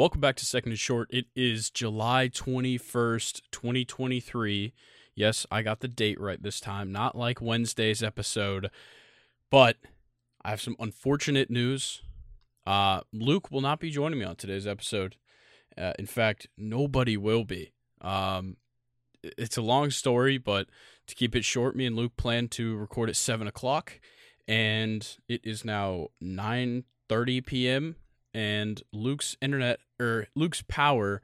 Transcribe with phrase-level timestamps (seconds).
[0.00, 1.10] Welcome back to Second and Short.
[1.10, 4.72] It is July 21st, 2023.
[5.14, 8.70] Yes, I got the date right this time, not like Wednesday's episode.
[9.50, 9.76] But
[10.42, 12.00] I have some unfortunate news.
[12.66, 15.16] Uh, Luke will not be joining me on today's episode.
[15.76, 17.74] Uh, in fact, nobody will be.
[18.00, 18.56] Um,
[19.22, 20.68] it's a long story, but
[21.08, 24.00] to keep it short, me and Luke plan to record at seven o'clock,
[24.48, 27.96] and it is now nine thirty p.m.
[28.32, 31.20] And Luke's internet or Luke's power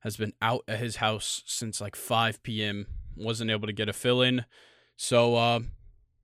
[0.00, 2.86] has been out at his house since like five p.m.
[3.16, 4.44] Wasn't able to get a fill in,
[4.96, 5.60] so uh,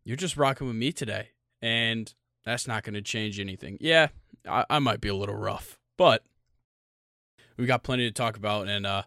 [0.04, 1.28] you're just rocking with me today,
[1.62, 2.12] and
[2.44, 3.78] that's not going to change anything.
[3.80, 4.08] Yeah,
[4.48, 6.24] I, I might be a little rough, but
[7.56, 9.02] we got plenty to talk about, and uh,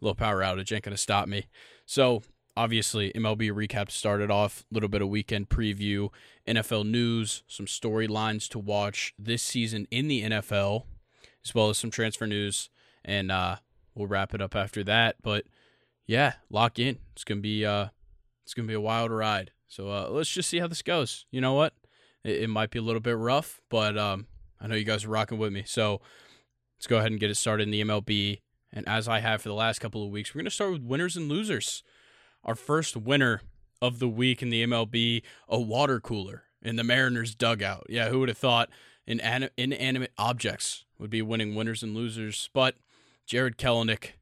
[0.00, 1.46] little power outage ain't going to stop me.
[1.86, 2.22] So,
[2.56, 6.10] obviously, MLB recap started off, a little bit of weekend preview,
[6.46, 10.84] NFL news, some storylines to watch this season in the NFL,
[11.44, 12.70] as well as some transfer news,
[13.04, 13.56] and uh,
[13.94, 15.16] we'll wrap it up after that.
[15.22, 15.44] But
[16.06, 16.98] yeah, lock in.
[17.12, 17.88] It's gonna be uh,
[18.44, 19.52] it's gonna be a wild ride.
[19.68, 21.26] So uh, let's just see how this goes.
[21.30, 21.74] You know what?
[22.24, 24.26] It, it might be a little bit rough, but um,
[24.60, 25.64] I know you guys are rocking with me.
[25.66, 26.00] So
[26.78, 28.40] let's go ahead and get it started in the MLB.
[28.72, 30.82] And as I have for the last couple of weeks, we're going to start with
[30.82, 31.82] winners and losers.
[32.44, 33.42] Our first winner
[33.80, 37.86] of the week in the MLB, a water cooler in the Mariners dugout.
[37.88, 38.70] Yeah, who would have thought
[39.06, 42.48] an inanimate objects would be winning winners and losers?
[42.52, 42.76] But
[43.26, 44.12] Jarred Kelenic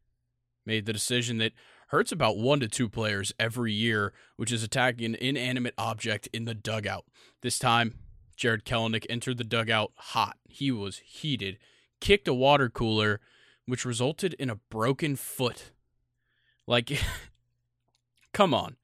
[0.65, 1.53] made the decision that
[1.89, 6.45] hurts about one to two players every year, which is attacking an inanimate object in
[6.45, 7.05] the dugout.
[7.43, 7.95] This time,
[8.37, 10.37] Jarred Kelenic entered the dugout hot.
[10.49, 11.59] He was heated,
[12.01, 13.21] kicked a water cooler,
[13.67, 15.73] which resulted in a broken foot.
[16.67, 16.91] Like,
[18.33, 18.77] come on.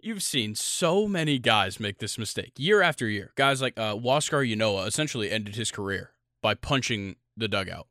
[0.00, 3.32] You've seen so many guys make this mistake year after year.
[3.34, 7.88] Guys like uh, Huascar Ynoa essentially ended his career by punching the dugout.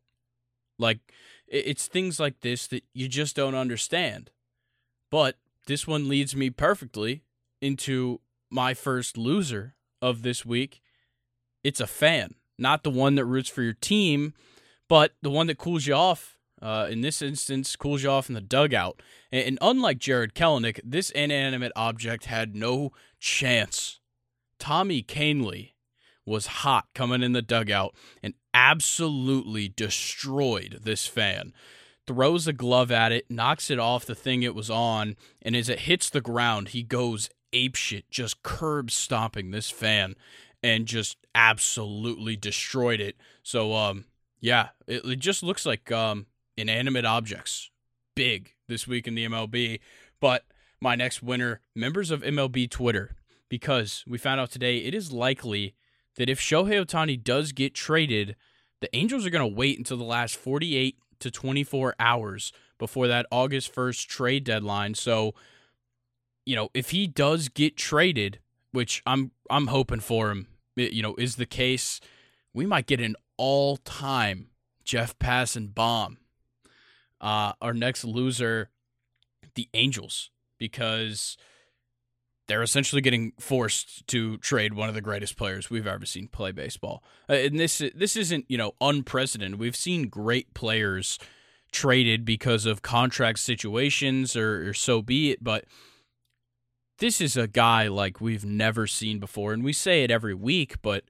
[0.80, 1.00] Like,
[1.48, 4.32] it's things like this that you just don't understand.
[5.12, 7.24] But this one leads me perfectly
[7.62, 10.82] into my first loser of this week.
[11.64, 14.34] It's a fan, not the one that roots for your team,
[14.88, 16.37] but the one that cools you off.
[16.62, 17.76] Uh, in this instance,
[18.08, 19.02] off in the dugout.
[19.32, 24.00] And, and unlike Jarred Kelenic, this inanimate object had no chance.
[24.60, 25.72] Tommy Kahnle
[26.26, 31.54] was hot coming in the dugout and absolutely destroyed this fan.
[32.06, 35.70] Throws a glove at it, knocks it off the thing it was on, and as
[35.70, 40.16] it hits the ground, he goes apeshit, just curb stomping this fan
[40.64, 43.16] and just absolutely destroyed it.
[43.44, 44.06] So, um,
[44.40, 46.26] yeah, it, it just looks like um,
[46.58, 47.70] inanimate objects.
[48.16, 49.80] Big this week in the MLB.
[50.20, 50.46] But
[50.82, 53.16] my next winner, members of MLB Twitter,
[53.50, 55.76] because we found out today it is likely
[56.18, 58.36] that if Shohei Ohtani does get traded,
[58.82, 63.26] the Angels are going to wait until the last 48 to 24 hours before that
[63.32, 64.94] August 1st trade deadline.
[64.96, 65.34] So,
[66.46, 68.40] you know, if he does get traded,
[68.72, 72.00] which I'm I'm hoping for him, you know, is the case,
[72.54, 74.50] we might get an all-time
[74.84, 76.18] Jeff Passan bomb.
[77.20, 78.70] Uh, our next loser,
[79.56, 80.30] the Angels,
[80.60, 81.38] because
[82.48, 86.52] they're essentially getting forced to trade one of the greatest players we've ever seen play
[86.52, 87.04] baseball.
[87.30, 89.60] Uh, and this this isn't you know unprecedented.
[89.60, 91.20] We've seen great players
[91.72, 95.66] traded because of contract situations or, or so be it, but
[97.00, 100.82] this is a guy like we've never seen before, and we say it every week,
[100.82, 101.04] but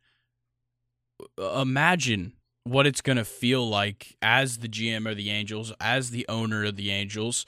[1.39, 2.34] uh, imagine
[2.68, 6.66] what it's going to feel like as the GM of the Angels, as the owner
[6.66, 7.46] of the Angels,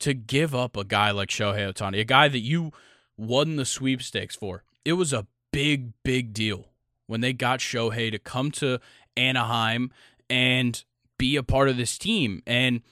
[0.00, 2.72] to give up a guy like Shohei Ohtani, a guy that you
[3.16, 4.64] won the sweepstakes for.
[4.84, 6.66] It was a big, big deal
[7.06, 8.80] when they got Shohei to come to
[9.16, 9.90] Anaheim
[10.28, 10.82] and
[11.18, 12.42] be a part of this team.
[12.46, 12.82] And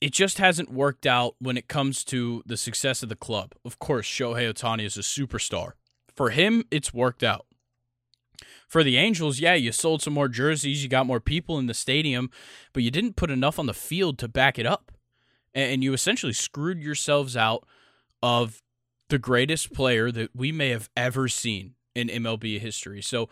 [0.00, 3.54] it just hasn't worked out when it comes to the success of the club.
[3.64, 5.72] Of course, Shohei Ohtani is a superstar.
[6.14, 7.46] For him, it's worked out.
[8.68, 11.74] For the Angels, yeah, you sold some more jerseys, you got more people in the
[11.74, 12.30] stadium,
[12.72, 14.92] but you didn't put enough on the field to back it up.
[15.54, 17.64] And you essentially screwed yourselves out
[18.22, 18.62] of
[19.08, 23.00] the greatest player that we may have ever seen in MLB history.
[23.00, 23.28] So,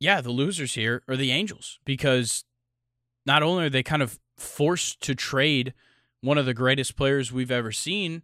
[0.00, 2.44] yeah, the losers here are the Angels because
[3.26, 5.74] not only are they kind of forced to trade
[6.22, 8.22] one of the greatest players we've ever seen,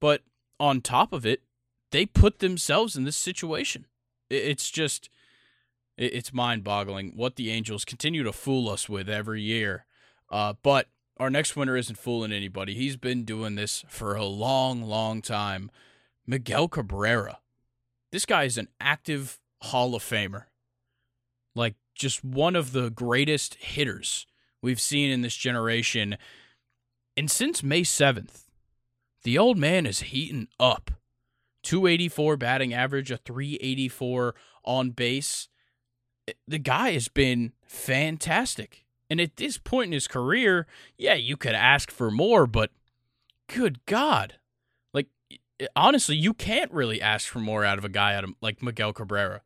[0.00, 0.22] but
[0.60, 1.42] on top of it,
[1.90, 3.86] they put themselves in this situation.
[4.30, 5.08] It's just,
[5.96, 9.86] it's mind boggling what the Angels continue to fool us with every year.
[10.30, 10.88] Uh, but
[11.18, 12.74] our next winner isn't fooling anybody.
[12.74, 15.70] He's been doing this for a long, long time.
[16.26, 17.38] Miguel Cabrera.
[18.10, 20.44] This guy is an active Hall of Famer.
[21.54, 24.26] Like, just one of the greatest hitters
[24.60, 26.16] we've seen in this generation.
[27.16, 28.44] And since May 7th,
[29.22, 30.90] the old man is heating up.
[31.62, 35.48] 284 batting average, a 384 on base.
[36.48, 38.84] The guy has been fantastic.
[39.10, 40.66] And at this point in his career,
[40.96, 42.70] yeah, you could ask for more, but
[43.48, 44.38] good God.
[44.94, 45.08] Like,
[45.76, 48.92] honestly, you can't really ask for more out of a guy out of, like Miguel
[48.92, 49.42] Cabrera.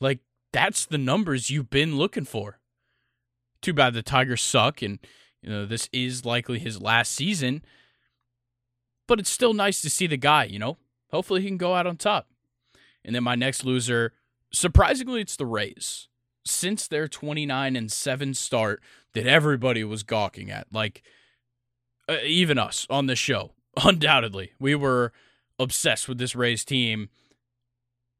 [0.00, 0.20] Like,
[0.52, 2.58] that's the numbers you've been looking for.
[3.60, 4.98] Too bad the Tigers suck, and,
[5.42, 7.62] you know, this is likely his last season.
[9.06, 10.78] But it's still nice to see the guy, you know?
[11.10, 12.28] Hopefully he can go out on top.
[13.04, 14.12] And then my next loser,
[14.52, 16.08] surprisingly, it's the Rays.
[16.44, 18.82] Since their 29 and 7 start
[19.14, 21.02] that everybody was gawking at, like
[22.08, 23.52] uh, even us on the show,
[23.84, 25.12] undoubtedly, we were
[25.58, 27.08] obsessed with this Rays team.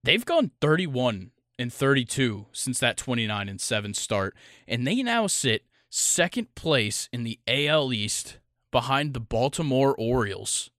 [0.04, 4.36] They've gone 31 and 32 since that 29 and 7 start,
[4.66, 8.38] and they now sit second place in the AL East
[8.70, 10.70] behind the Baltimore Orioles.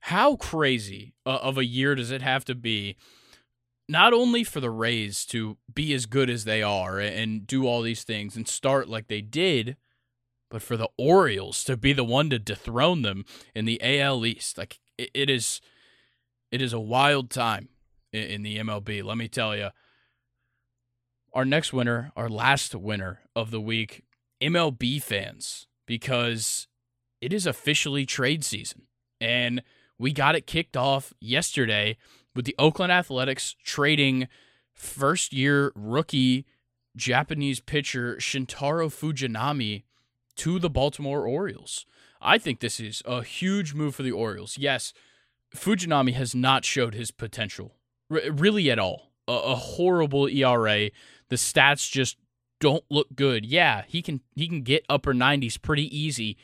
[0.00, 2.96] How crazy uh, of a year does it have to be?
[3.88, 7.82] Not only for the Rays to be as good as they are and do all
[7.82, 9.76] these things and start like they did,
[10.50, 13.24] but for the Orioles to be the one to dethrone them
[13.54, 14.58] in the AL East.
[14.58, 15.60] Like it is
[16.50, 17.68] it is a wild time
[18.12, 19.70] in the MLB, let me tell you.
[21.32, 24.04] Our next winner, our last winner of the week,
[24.40, 26.66] MLB fans, because
[27.20, 28.82] it is officially trade season.
[29.20, 29.62] And
[29.98, 31.98] we got it kicked off yesterday
[32.36, 34.28] with the Oakland Athletics trading
[34.72, 36.46] first year rookie
[36.94, 39.84] Japanese pitcher Shintaro Fujinami
[40.36, 41.86] to the Baltimore Orioles.
[42.20, 44.56] I think this is a huge move for the Orioles.
[44.58, 44.92] Yes,
[45.54, 47.74] Fujinami has not showed his potential
[48.10, 49.12] r- really at all.
[49.26, 50.90] A-, a horrible ERA.
[51.28, 52.16] The stats just
[52.60, 53.44] don't look good.
[53.44, 56.36] Yeah, he can he can get upper 90s pretty easy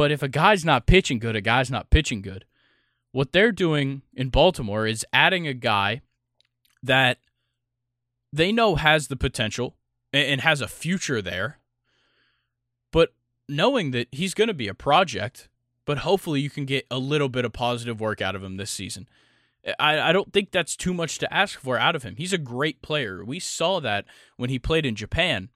[0.00, 2.46] but if a guy's not pitching good, a guy's not pitching good.
[3.12, 6.02] What they're doing in Baltimore is adding a guy
[6.82, 7.18] that
[8.32, 9.76] they know has the potential
[10.12, 11.58] and has a future there,
[12.92, 13.12] but
[13.48, 15.48] knowing that he's going to be a project,
[15.84, 18.70] but hopefully you can get a little bit of positive work out of him this
[18.70, 19.08] season.
[19.78, 22.16] I, I don't think that's too much to ask for out of him.
[22.16, 23.24] He's a great player.
[23.24, 24.04] We saw that
[24.36, 25.50] when he played in Japan.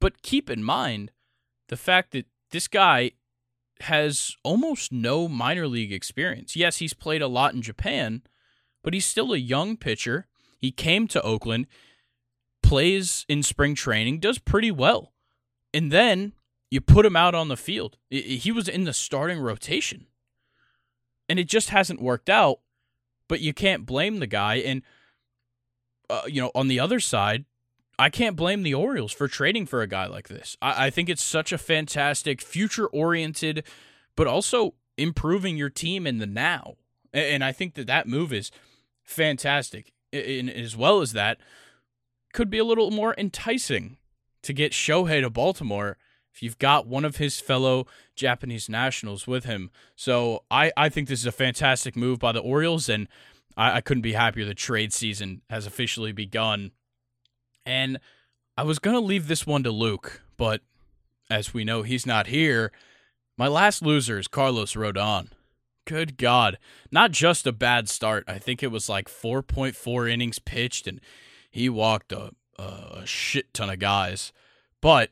[0.00, 1.10] But keep in mind
[1.68, 3.12] the fact that this guy
[3.80, 6.56] has almost no minor league experience.
[6.56, 8.22] Yes, he's played a lot in Japan,
[8.82, 10.26] but he's still a young pitcher.
[10.58, 11.66] He came to Oakland,
[12.62, 15.12] plays in spring training, does pretty well.
[15.72, 16.32] And then
[16.70, 17.98] you put him out on the field.
[18.10, 20.06] He was in the starting rotation.
[21.28, 22.60] And it just hasn't worked out,
[23.28, 24.56] but you can't blame the guy.
[24.56, 24.82] And,
[26.10, 27.44] uh, you know, on the other side,
[27.98, 30.56] I can't blame the Orioles for trading for a guy like this.
[30.60, 33.64] I, I think it's such a fantastic, future oriented,
[34.16, 36.74] but also improving your team in the now.
[37.12, 38.50] And, and I think that that move is
[39.02, 39.92] fantastic.
[40.12, 41.38] And as well as that,
[42.32, 43.96] could be a little more enticing
[44.42, 45.96] to get Shohei to Baltimore
[46.32, 47.86] if you've got one of his fellow
[48.16, 49.70] Japanese nationals with him.
[49.94, 53.06] So I, I think this is a fantastic move by the Orioles, and
[53.56, 56.72] I, I couldn't be happier the trade season has officially begun
[57.66, 57.98] and
[58.56, 60.60] I was going to leave this one to Luke, but
[61.30, 62.72] as we know he's not here,
[63.36, 65.28] my last loser is Carlos Rodon.
[65.86, 66.58] Good God.
[66.90, 68.24] Not just a bad start.
[68.26, 71.00] I think it was like 4.4 innings pitched, and
[71.50, 74.32] he walked a, a shit ton of guys.
[74.80, 75.10] But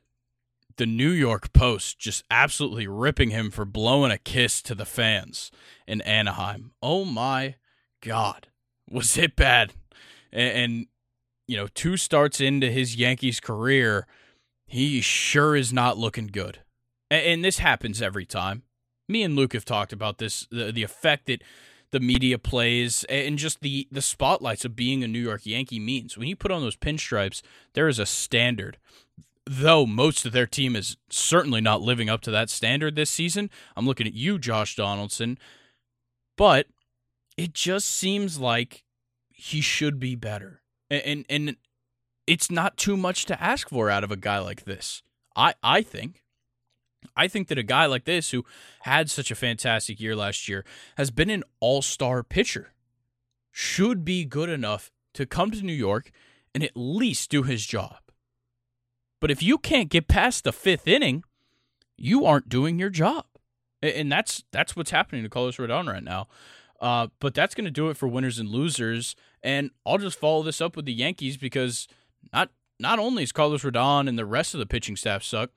[0.76, 5.50] the New York Post just absolutely ripping him for blowing a kiss to the fans
[5.86, 6.72] in Anaheim.
[6.82, 7.56] Oh my
[8.00, 8.48] God.
[8.90, 9.72] Was it bad?
[10.32, 10.86] And, and
[11.52, 14.06] you know, two starts into his Yankees career,
[14.64, 16.60] he sure is not looking good.
[17.10, 18.62] And, this happens every time.
[19.06, 21.42] Me and Luke have talked about this the, the effect that
[21.90, 26.16] the media plays and just the the spotlights of being a New York Yankee means.
[26.16, 27.42] When you put on those pinstripes,
[27.74, 28.78] there is a standard.
[29.44, 33.50] Though most of their team is certainly not living up to that standard this season.
[33.76, 35.36] I'm looking at you, Josh Donaldson.
[36.38, 36.68] But
[37.36, 38.84] it just seems like
[39.28, 40.61] he should be better
[40.94, 41.56] and and
[42.26, 45.02] it's not too much to ask for out of a guy like this.
[45.36, 46.22] I I think.
[47.16, 48.44] I think that a guy like this who
[48.82, 50.64] had such a fantastic year last year
[50.96, 52.72] has been an all-star pitcher
[53.50, 56.12] should be good enough to come to New York
[56.54, 57.96] and at least do his job.
[59.20, 61.24] But if you can't get past the 5th inning,
[61.96, 63.24] you aren't doing your job.
[63.82, 66.28] And that's that's what's happening to Carlos Rodon right now.
[66.82, 69.14] Uh, but that's going to do it for winners and losers.
[69.42, 71.86] And I'll just follow this up with the Yankees because
[72.32, 75.50] not not only is Carlos Rodon and the rest of the pitching staff suck,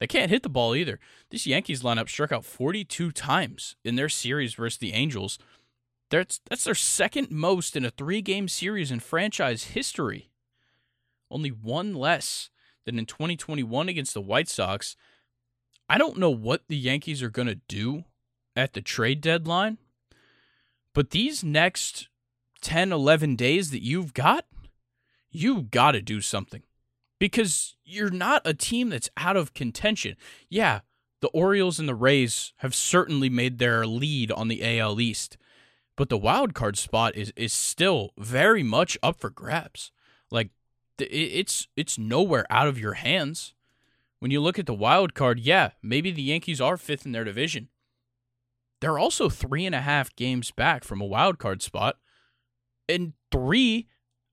[0.00, 0.98] They can't hit the ball either.
[1.30, 5.38] This Yankees lineup struck out 42 times in their series versus the Angels.
[6.10, 10.30] That's, that's their second most in a three game series in franchise history.
[11.30, 12.50] Only one less
[12.84, 14.96] than in 2021 against the White Sox.
[15.88, 18.04] I don't know what the Yankees are going to do
[18.56, 19.78] at the trade deadline,
[20.94, 22.08] but these next
[22.60, 24.46] 10, 11 days that you've got,
[25.30, 26.62] you got to do something
[27.18, 30.16] because you're not a team that's out of contention.
[30.48, 30.80] Yeah,
[31.20, 35.38] the Orioles and the Rays have certainly made their lead on the AL East,
[35.96, 39.92] but the wild card spot is is still very much up for grabs.
[40.30, 40.50] Like
[40.98, 43.54] it's it's nowhere out of your hands.
[44.18, 47.24] When you look at the wild card, yeah, maybe the Yankees are fifth in their
[47.24, 47.68] division.
[48.82, 51.98] They're also three and a half games back from a wild card spot,
[52.88, 53.86] and three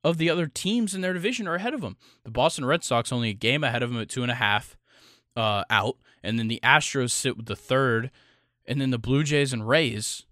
[0.03, 1.97] of the other teams in their division are ahead of them.
[2.23, 4.75] The Boston Red Sox only a game ahead of them at two and a half
[5.37, 8.09] uh, out, and then the Astros sit with the third,
[8.65, 10.25] and then the Blue Jays and Rays,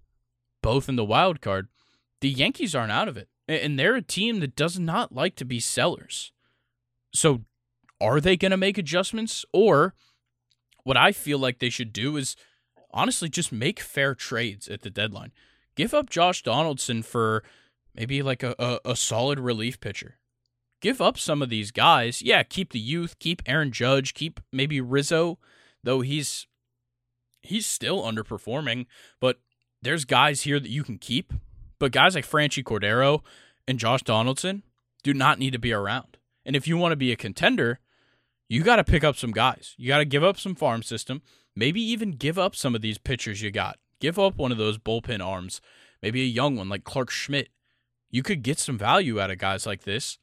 [0.62, 1.68] both in the wild card.
[2.20, 5.44] The Yankees aren't out of it, and they're a team that does not like to
[5.44, 6.32] be sellers.
[7.14, 7.42] So,
[8.00, 9.94] are they going to make adjustments, or
[10.82, 12.34] what I feel like they should do is
[12.90, 15.32] honestly just make fair trades at the deadline.
[15.74, 17.42] Give up Josh Donaldson for
[17.94, 20.16] maybe like a, a, a solid relief pitcher.
[20.80, 22.22] Give up some of these guys.
[22.22, 25.38] Yeah, keep the youth, keep Aaron Judge, keep maybe Rizzo,
[25.82, 26.46] though he's
[27.42, 28.86] he's still underperforming,
[29.20, 29.40] but
[29.82, 31.32] there's guys here that you can keep.
[31.78, 33.22] But guys like Franchy Cordero
[33.66, 34.64] and Josh Donaldson
[35.02, 36.16] do not need to be around.
[36.44, 37.78] And if you want to be a contender,
[38.48, 39.74] you got to pick up some guys.
[39.76, 41.22] You got to give up some farm system,
[41.54, 43.78] maybe even give up some of these pitchers you got.
[44.00, 45.60] Give up one of those bullpen arms,
[46.02, 47.48] maybe a young one like Clarke Schmidt
[48.10, 50.18] you could get some value out of guys like this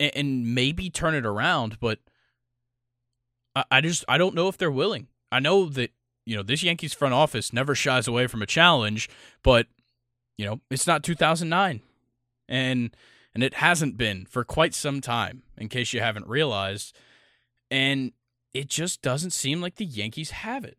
[0.00, 2.00] and, and maybe turn it around, but
[3.54, 5.08] I, I just I don't know if they're willing.
[5.30, 5.90] I know that,
[6.24, 9.08] you know, this Yankees front office never shies away from a challenge,
[9.42, 9.66] but
[10.36, 11.80] you know, it's not 2009.
[12.48, 12.96] And
[13.34, 16.96] and it hasn't been for quite some time in case you haven't realized.
[17.70, 18.12] And
[18.54, 20.78] it just doesn't seem like the Yankees have it.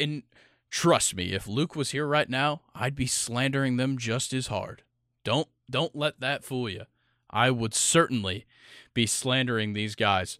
[0.00, 0.22] And
[0.70, 4.82] trust me, if Luke was here right now, I'd be slandering them just as hard.
[5.24, 6.84] Don't don't let that fool you.
[7.30, 8.46] I would certainly
[8.94, 10.38] be slandering these guys,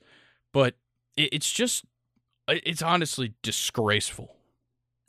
[0.53, 0.77] but
[1.17, 1.85] it's just
[2.49, 4.37] it's honestly disgraceful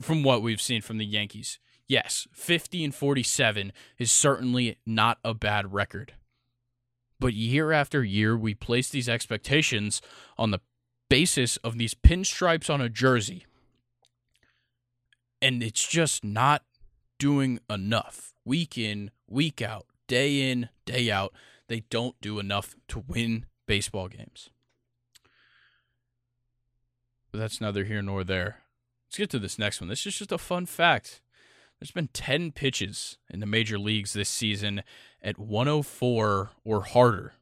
[0.02, 1.58] from what we've seen from the Yankees.
[1.88, 6.14] Yes, 50 and 47 is certainly not a bad record.
[7.18, 10.00] But year after year, we place these expectations
[10.38, 10.60] on the
[11.10, 13.44] basis of these pinstripes on a jersey.
[15.42, 16.62] And it's just not
[17.18, 21.32] doing enough week in, week out day in, day out,
[21.68, 24.50] they don't do enough to win baseball games.
[27.30, 28.62] But that's neither here nor there.
[29.06, 29.88] Let's get to this next one.
[29.88, 31.22] This is just a fun fact.
[31.78, 34.82] There's been 10 pitches in the major leagues this season
[35.22, 37.34] at 104 or harder.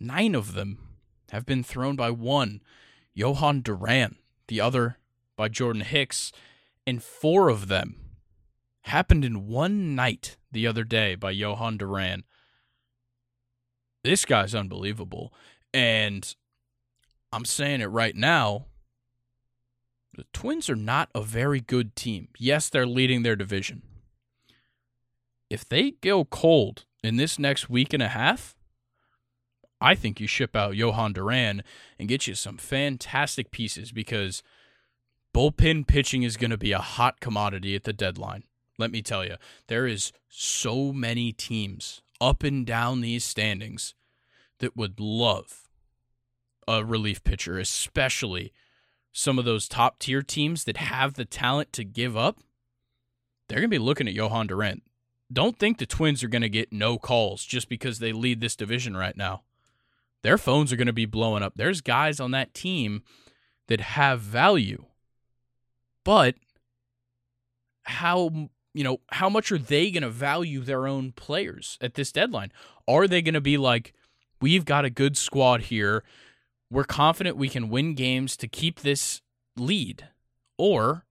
[0.00, 0.78] Nine of them
[1.30, 2.62] have been thrown by one,
[3.16, 4.16] Jhoan Duran,
[4.48, 4.98] the other
[5.36, 6.32] by Jordan Hicks,
[6.86, 7.96] and four of them
[8.82, 12.24] happened in one night the other day by Jhoan Duran.
[14.02, 15.32] This guy's unbelievable.
[15.72, 16.34] And
[17.32, 18.66] I'm saying it right now.
[20.16, 22.28] The Twins are not a very good team.
[22.38, 23.82] Yes, they're leading their division.
[25.50, 28.54] If they go cold in this next week and a half,
[29.84, 31.62] I think you ship out Jhoan Duran
[31.98, 34.42] and get you some fantastic pieces because
[35.34, 38.44] bullpen pitching is going to be a hot commodity at the deadline.
[38.78, 39.36] Let me tell you,
[39.66, 43.94] there is so many teams up and down these standings
[44.60, 45.68] that would love
[46.66, 48.54] a relief pitcher, especially
[49.12, 52.38] some of those top tier teams that have the talent to give up.
[53.50, 54.80] They're going to be looking at Jhoan Duran.
[55.30, 58.56] Don't think the Twins are going to get no calls just because they lead this
[58.56, 59.42] division right now.
[60.24, 61.52] Their phones are going to be blowing up.
[61.54, 63.02] There's guys on that team
[63.68, 64.86] that have value.
[66.02, 66.34] But
[67.84, 72.10] how you know, how much are they going to value their own players at this
[72.10, 72.50] deadline?
[72.88, 73.94] Are they going to be like,
[74.40, 76.02] we've got a good squad here.
[76.70, 79.20] We're confident we can win games to keep this
[79.56, 80.08] lead.
[80.58, 81.04] Or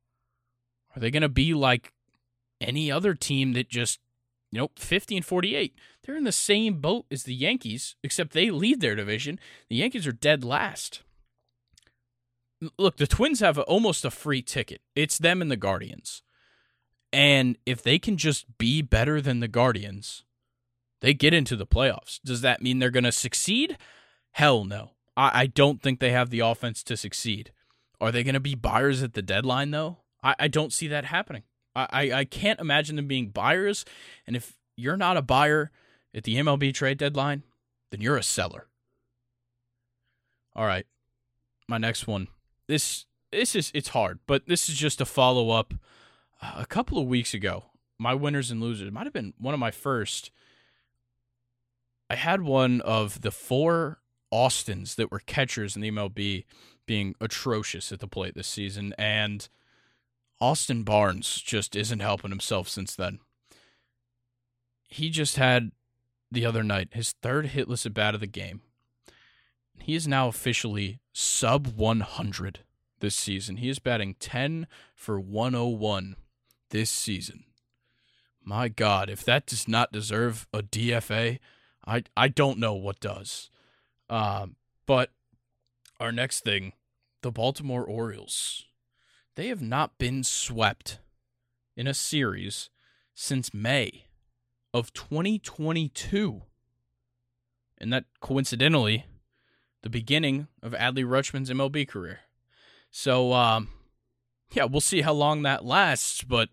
[0.95, 1.93] are they going to be like
[2.59, 3.99] any other team that just,
[4.51, 5.73] you know, 50 and 48?
[6.03, 9.39] They're in the same boat as the Yankees, except they lead their division.
[9.69, 11.01] The Yankees are dead last.
[12.77, 14.81] Look, the Twins have a, almost a free ticket.
[14.95, 16.21] It's them and the Guardians.
[17.11, 20.23] And if they can just be better than the Guardians,
[21.01, 22.19] they get into the playoffs.
[22.23, 23.77] Does that mean they're going to succeed?
[24.31, 24.91] Hell no.
[25.15, 27.51] I, I don't think they have the offense to succeed.
[28.01, 29.99] Are they going to be buyers at the deadline, though?
[30.21, 31.43] I, I don't see that happening.
[31.75, 33.85] I, I, I can't imagine them being buyers.
[34.25, 35.71] And if you're not a buyer
[36.13, 37.43] at the MLB trade deadline,
[37.91, 38.67] then you're a seller.
[40.55, 40.85] All right.
[41.67, 42.27] My next one.
[42.67, 45.73] This this is it's hard, but this is just a follow up.
[46.41, 47.65] Uh, a couple of weeks ago,
[47.97, 50.31] my winners and losers might have been one of my first.
[52.09, 56.45] I had one of the four Austins that were catchers in the MLB
[56.85, 59.47] being atrocious at the plate this season, and
[60.39, 63.19] Austin Barnes just isn't helping himself since then.
[64.87, 65.71] He just had
[66.33, 68.61] the other night his third hitless at bat of the game.
[69.79, 72.59] He is now officially sub 100
[72.99, 73.57] this season.
[73.57, 76.15] He is batting 10 for 101
[76.69, 77.43] this season.
[78.43, 81.39] My God, if that does not deserve a DFA,
[81.85, 83.49] I I don't know what does.
[84.09, 85.11] Um, but
[85.99, 86.73] our next thing,
[87.21, 88.65] the Baltimore Orioles,
[89.35, 90.99] they have not been swept
[91.75, 92.69] in a series
[93.15, 94.05] since May
[94.73, 96.41] of 2022.
[97.77, 99.05] And that coincidentally,
[99.81, 102.21] the beginning of Adley Rutschman's MLB career.
[102.89, 103.69] So, um,
[104.51, 106.49] yeah, we'll see how long that lasts, but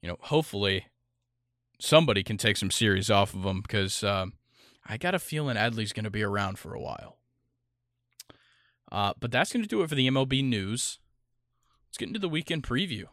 [0.00, 0.86] you know, hopefully
[1.80, 4.34] somebody can take some series off of him because um,
[4.86, 7.18] I got a feeling Adley's going to be around for a while.
[8.92, 10.98] Uh, but that's going to do it for the MLB news.
[11.88, 13.04] Let's get into the weekend preview.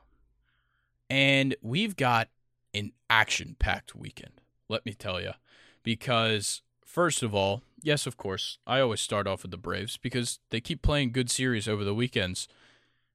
[1.10, 2.29] And we've got
[2.73, 5.31] an action packed weekend, let me tell you.
[5.83, 10.39] Because, first of all, yes, of course, I always start off with the Braves because
[10.49, 12.47] they keep playing good series over the weekends.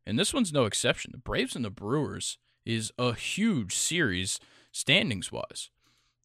[0.04, 1.12] And this one's no exception.
[1.12, 4.40] The Braves and the Brewers is a huge series
[4.72, 5.70] standings wise.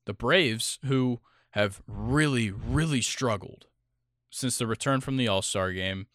[0.05, 1.19] The Braves, who
[1.51, 3.67] have really, really struggled
[4.29, 6.07] since the return from the All Star game,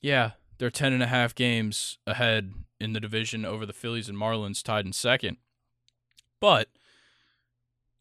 [0.00, 4.18] yeah, they're 10 and a half games ahead in the division over the Phillies and
[4.18, 5.38] Marlins, tied in second.
[6.42, 6.70] But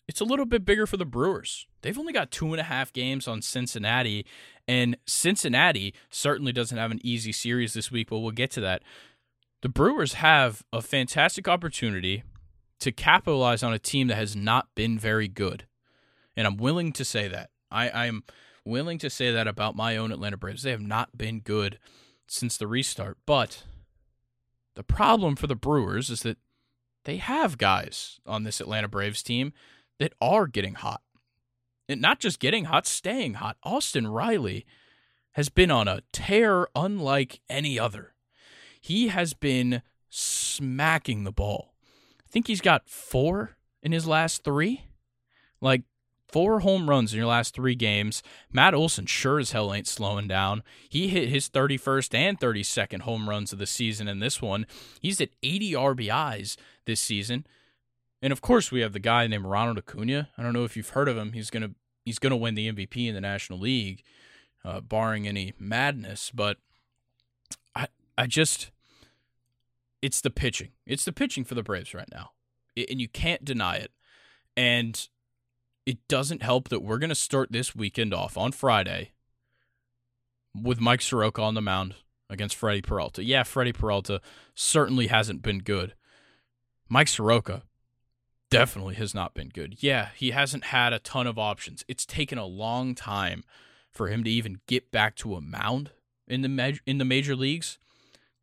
[0.07, 1.67] it's a little bit bigger for the Brewers.
[1.83, 4.25] They've only got two and a half games on Cincinnati,
[4.67, 8.81] and Cincinnati certainly doesn't have an easy series this week, but we'll get to that.
[9.61, 12.23] The Brewers have a fantastic opportunity
[12.79, 15.67] to capitalize on a team that has not been very good.
[16.35, 17.51] And I'm willing to say that.
[17.69, 18.23] I, I'm
[18.65, 20.63] willing to say that about my own Atlanta Braves.
[20.63, 21.77] They have not been good
[22.25, 23.19] since the restart.
[23.27, 23.65] But
[24.73, 26.39] the problem for the Brewers is that
[27.05, 29.53] they have guys on this Atlanta Braves team
[29.99, 31.01] that are getting hot.
[31.89, 33.57] And not just getting hot, staying hot.
[33.63, 34.65] Austin Riley
[35.33, 38.13] has been on a tear unlike any other.
[38.79, 41.73] He has been smacking the ball.
[42.19, 44.85] I think he's got four in his last three.
[45.59, 45.83] Like
[46.31, 48.23] four home runs in your last three games.
[48.51, 50.63] Matt Olson sure as hell ain't slowing down.
[50.89, 54.65] He hit his 31st and 32nd home runs of the season in this one.
[54.99, 57.45] He's at 80 RBIs this season.
[58.21, 60.29] And of course, we have the guy named Ronald Acuna.
[60.37, 61.33] I don't know if you've heard of him.
[61.33, 61.71] He's gonna
[62.05, 64.03] he's gonna win the MVP in the National League,
[64.63, 66.31] uh, barring any madness.
[66.31, 66.57] But
[67.75, 68.69] I I just
[70.01, 70.69] it's the pitching.
[70.85, 72.31] It's the pitching for the Braves right now,
[72.75, 73.91] and you can't deny it.
[74.55, 75.07] And
[75.85, 79.11] it doesn't help that we're gonna start this weekend off on Friday
[80.53, 81.95] with Mike Soroka on the mound
[82.29, 83.23] against Freddie Peralta.
[83.23, 84.21] Yeah, Freddie Peralta
[84.55, 85.93] certainly hasn't been good.
[86.89, 87.63] Mike Soroka
[88.49, 89.81] definitely has not been good.
[89.81, 91.83] Yeah, he hasn't had a ton of options.
[91.87, 93.43] It's taken a long time
[93.89, 95.91] for him to even get back to a mound
[96.27, 97.77] in the in the major leagues,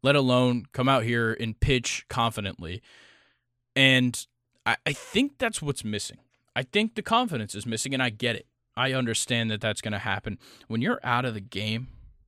[0.03, 2.83] let alone come out here and pitch confidently.
[3.77, 4.27] And
[4.67, 6.19] I, I think that's what's missing.
[6.59, 8.49] I think the confidence is missing, and I get it.
[8.77, 11.87] I understand that that's going to happen when you're out of the game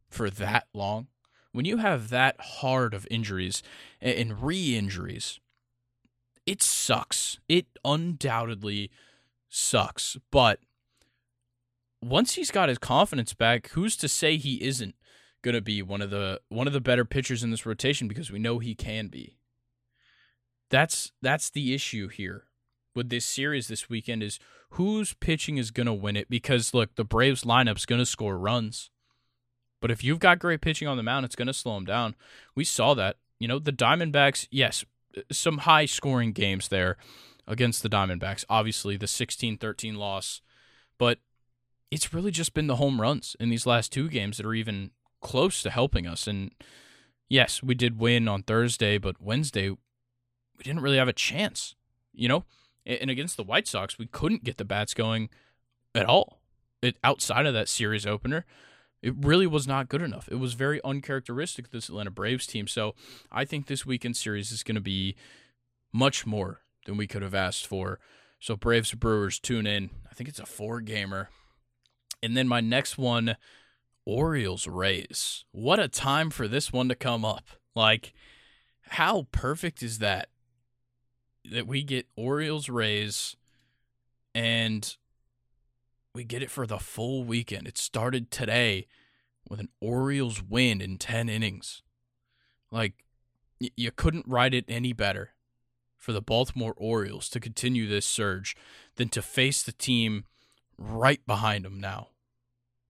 [0.09, 1.09] for that long.
[1.51, 3.61] When you have that hard of injuries
[4.01, 5.41] and re-injuries,
[6.47, 7.41] it sucks.
[7.49, 8.93] It undoubtedly
[9.49, 10.17] sucks.
[10.31, 10.61] But
[12.01, 14.95] once he's got his confidence back, who's to say he isn't
[15.43, 18.31] going to be one of the one of the better pitchers in this rotation because
[18.31, 19.39] we know he can be.
[20.71, 22.45] That's that's the issue here
[22.95, 24.39] with this series this weekend is
[24.71, 28.39] whose pitching is going to win it because look, the Braves lineup's going to score
[28.39, 28.91] runs.
[29.81, 32.15] But if you've got great pitching on the mound, it's going to slow them down.
[32.55, 33.17] We saw that.
[33.39, 34.85] You know, the Diamondbacks, yes,
[35.33, 36.99] some high scoring games there
[37.47, 38.45] against the Diamondbacks.
[38.51, 40.43] Obviously, the 16 13 loss,
[40.99, 41.19] but
[41.91, 44.91] it's really just been the home runs in these last two games that are even
[45.21, 46.27] close to helping us.
[46.27, 46.53] And
[47.29, 51.75] yes, we did win on Thursday, but Wednesday, we didn't really have a chance,
[52.13, 52.45] you know?
[52.87, 55.29] And against the White Sox, we couldn't get the bats going
[55.95, 56.41] at all
[56.83, 58.45] it, outside of that series opener.
[59.03, 60.29] It really was not good enough.
[60.31, 62.67] It was very uncharacteristic of this Atlanta Braves team.
[62.67, 62.95] So
[63.31, 65.17] I think this weekend series is going to be
[65.93, 67.99] much more than we could have asked for.
[68.39, 69.91] So Braves Brewers tune in.
[70.11, 71.31] I think it's a four gamer.
[72.23, 73.37] And then my next one,
[74.05, 75.45] Orioles Rays.
[75.53, 77.45] What a time for this one to come up.
[77.75, 78.13] Like,
[78.91, 80.29] how perfect is that?
[81.45, 83.37] That we get Orioles Rays
[84.35, 84.97] and
[86.15, 87.67] we get it for the full weekend.
[87.67, 88.87] It started today
[89.49, 91.83] with an Orioles win in 10 innings.
[92.71, 93.05] Like,
[93.61, 95.31] y- you couldn't write it any better
[95.97, 98.57] for the Baltimore Orioles to continue this surge
[98.97, 100.25] than to face the team
[100.79, 102.09] right behind them now.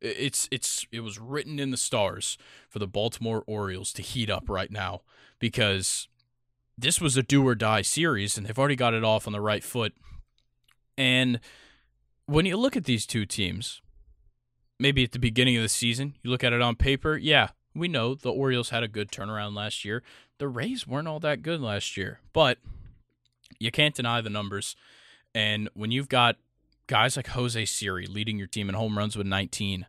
[0.01, 2.39] It's it's it was written in the stars
[2.71, 5.03] for the Baltimore Orioles to heat up right now
[5.39, 6.09] because
[6.81, 9.41] this was a do or die series and they've already got it off on the
[9.41, 9.95] right foot.
[10.97, 11.41] And
[12.27, 13.81] when you look at these two teams,
[14.79, 17.89] maybe at the beginning of the season, you look at it on paper, yeah, we
[17.89, 20.03] know the Orioles had a good turnaround last year.
[20.39, 22.59] The Rays weren't all that good last year, but
[23.59, 24.75] you can't deny the numbers.
[25.35, 26.37] And when you've got
[26.87, 29.87] guys like Jose Siri leading your team in home runs with 19,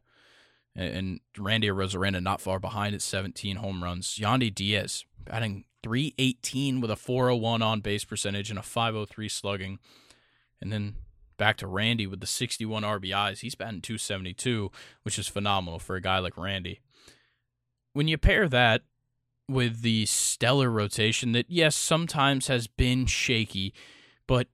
[0.75, 6.91] and Randy Arozarena not far behind at 17 home runs, Yandy Diaz batting 318 with
[6.91, 9.79] a 401 on base percentage and a 503 slugging.
[10.62, 10.95] And then
[11.38, 13.39] back to Randy with the 61 RBIs.
[13.39, 14.71] He's batting 272,
[15.03, 16.79] which is phenomenal for a guy like Randy.
[17.93, 18.84] When you pair that
[19.49, 23.73] with the stellar rotation that, yes, sometimes has been shaky,
[24.27, 24.47] but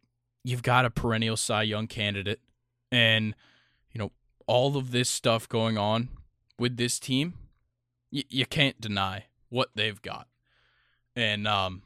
[0.44, 2.40] you've got a perennial Cy Young candidate,
[2.92, 3.36] and
[3.92, 4.12] you know
[4.48, 6.10] all of this stuff going on
[6.58, 7.34] with this team,
[8.12, 10.28] y- you can't deny what they've got,
[11.18, 11.82] and um,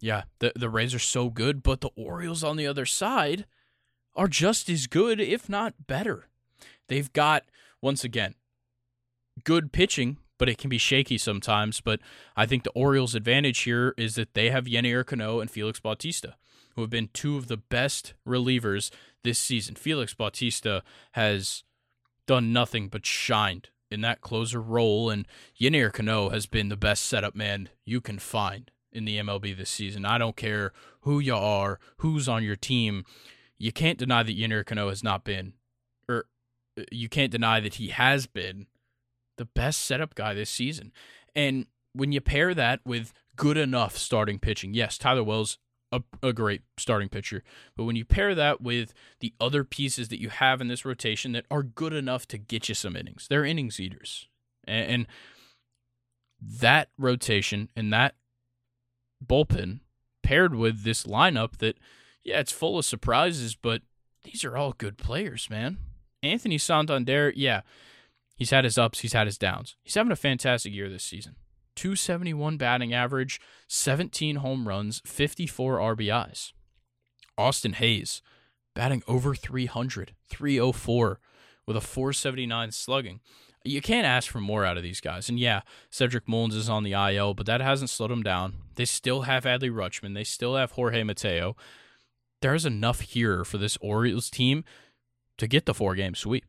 [0.00, 3.46] yeah, the the Rays are so good, but the Orioles on the other side
[4.14, 6.28] are just as good, if not better.
[6.88, 7.44] They've got
[7.80, 8.34] once again
[9.44, 11.80] good pitching but it can be shaky sometimes.
[11.80, 12.00] But
[12.36, 16.34] I think the Orioles' advantage here is that they have Yennier Cano and Felix Bautista,
[16.74, 18.90] who have been two of the best relievers
[19.22, 19.76] this season.
[19.76, 21.62] Felix Bautista has
[22.26, 25.26] done nothing but shined in that closer role, and
[25.60, 29.70] Yennier Cano has been the best setup man you can find in the MLB this
[29.70, 30.04] season.
[30.04, 33.04] I don't care who you are, who's on your team.
[33.58, 35.54] You can't deny that Yennier Cano has not been,
[36.08, 36.26] or
[36.78, 38.66] uh, you can't deny that he has been
[39.36, 40.92] the best setup guy this season.
[41.34, 45.58] And when you pair that with good enough starting pitching, yes, Tyler Wells
[45.92, 47.42] a, a great starting pitcher,
[47.76, 51.32] but when you pair that with the other pieces that you have in this rotation
[51.32, 54.28] that are good enough to get you some innings, they're innings eaters,
[54.64, 55.06] and, and
[56.40, 58.14] that rotation and that
[59.24, 59.80] bullpen
[60.22, 61.76] paired with this lineup that,
[62.24, 63.82] yeah, it's full of surprises, but
[64.24, 65.78] these are all good players, man.
[66.22, 67.62] Anthony Santander, yeah,
[68.42, 69.76] He's had his ups, he's had his downs.
[69.84, 71.36] He's having a fantastic year this season.
[71.76, 76.52] 271 batting average, 17 home runs, 54 RBIs.
[77.38, 78.22] Austin Hays,
[78.74, 81.20] batting over 300, 304
[81.66, 83.20] with a 479 slugging.
[83.64, 85.28] You can't ask for more out of these guys.
[85.28, 88.54] And yeah, Cedric Mullins is on the IL, but that hasn't slowed them down.
[88.74, 90.14] They still have Adley Rutschman.
[90.14, 91.56] They still have Jorge Mateo.
[92.40, 94.64] There's enough here for this Orioles team
[95.38, 96.44] to get the four game sweep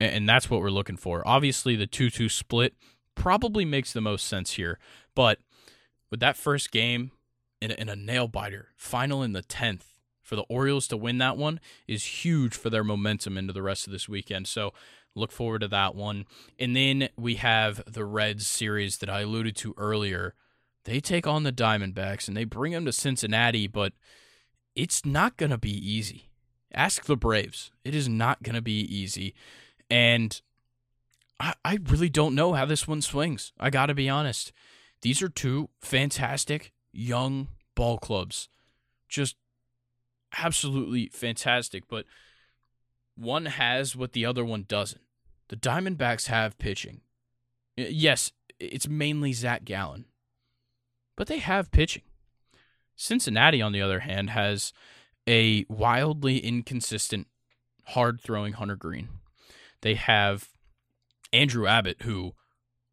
[0.00, 1.26] and that's what we're looking for.
[1.26, 2.74] Obviously, the 2 2 split
[3.18, 4.78] probably makes the most sense here,
[5.14, 5.38] but
[6.10, 7.10] with that first game
[7.60, 9.82] in a, in a nail biter, final in the 10th,
[10.22, 13.86] for the Orioles to win that one is huge for their momentum into the rest
[13.86, 14.46] of this weekend.
[14.46, 14.72] So
[15.14, 16.26] look forward to that one.
[16.58, 20.34] And then we have the Reds series that I alluded to earlier.
[20.84, 23.94] They take on the Diamondbacks and they bring them to Cincinnati, but
[24.76, 26.28] it's not going to be easy.
[26.74, 27.70] Ask the Braves.
[27.82, 29.34] It is not going to be easy.
[29.90, 30.40] And
[31.40, 33.52] I, I really don't know how this one swings.
[33.58, 34.52] I got to be honest.
[35.02, 38.48] These are two fantastic young ball clubs.
[39.08, 39.36] Just
[40.36, 41.84] absolutely fantastic.
[41.88, 42.06] But
[43.14, 45.02] one has what the other one doesn't.
[45.48, 47.00] The Diamondbacks have pitching.
[47.76, 50.06] Yes, it's mainly Zach Gallen,
[51.16, 52.02] but they have pitching.
[52.96, 54.72] Cincinnati, on the other hand, has
[55.28, 57.28] a wildly inconsistent,
[57.86, 59.08] hard throwing Hunter Greene.
[59.82, 60.48] They have
[61.32, 62.34] Andrew Abbott, who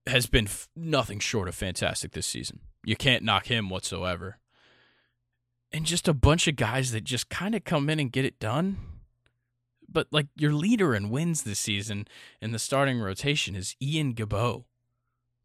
[0.07, 2.59] has been f- nothing short of fantastic this season.
[2.83, 4.37] You can't knock him whatsoever.
[5.71, 8.39] And just a bunch of guys that just kind of come in and get it
[8.39, 8.77] done.
[9.89, 12.07] But like your leader in wins this season
[12.41, 14.65] in the starting rotation is Ian Gibaut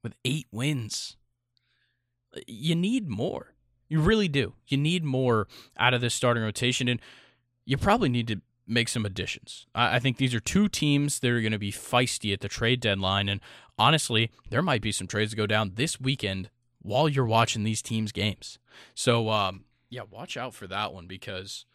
[0.03, 1.17] with eight wins.
[2.47, 3.55] You need more.
[3.89, 4.55] You really do.
[4.67, 5.49] You need more
[5.79, 6.89] out of this starting rotation.
[6.89, 7.01] And
[7.65, 9.67] you probably need to make some additions.
[9.75, 12.81] I, think these are two teams that are going to be feisty at the trade
[12.81, 13.29] deadline.
[13.29, 13.41] And
[13.79, 17.83] honestly, there might be some trades to go down this weekend while you're watching these
[17.83, 18.59] teams' games.
[18.95, 21.67] So, um, yeah, watch out for that one because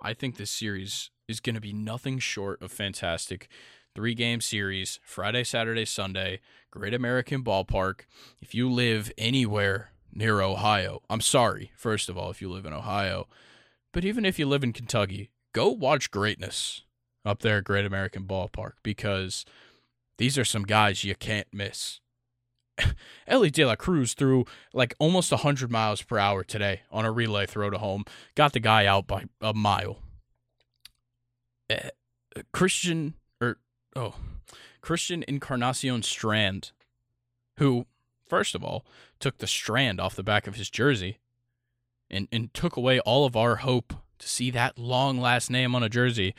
[0.00, 3.48] I think this series is going to be nothing short of fantastic.
[3.94, 8.00] Three game series, Friday, Saturday, Sunday, Great American Ballpark.
[8.40, 12.72] If you live anywhere near Ohio, I'm sorry, first of all, if you live in
[12.72, 13.28] Ohio,
[13.92, 16.82] but even if you live in Kentucky, go watch greatness
[17.24, 19.44] up there at Great American Ballpark because
[20.18, 22.00] these are some guys you can't miss.
[23.26, 27.46] Elly De La Cruz threw like almost 100 miles per hour today on a relay
[27.46, 28.04] throw to home.
[28.34, 29.98] Got the guy out by a mile.
[31.70, 31.90] Uh,
[32.52, 33.58] Christian, or,
[33.94, 34.14] oh,
[34.80, 36.72] Christian Encarnacion Strand,
[37.58, 37.86] who,
[38.26, 38.84] first of all,
[39.20, 41.18] took the strand off the back of his jersey
[42.10, 45.82] and, and took away all of our hope to see that long last name on
[45.82, 46.34] a jersey.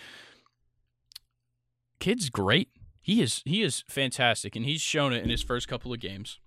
[1.99, 2.69] Kid's great.
[3.01, 6.39] He is he is fantastic, and he's shown it in his first couple of games.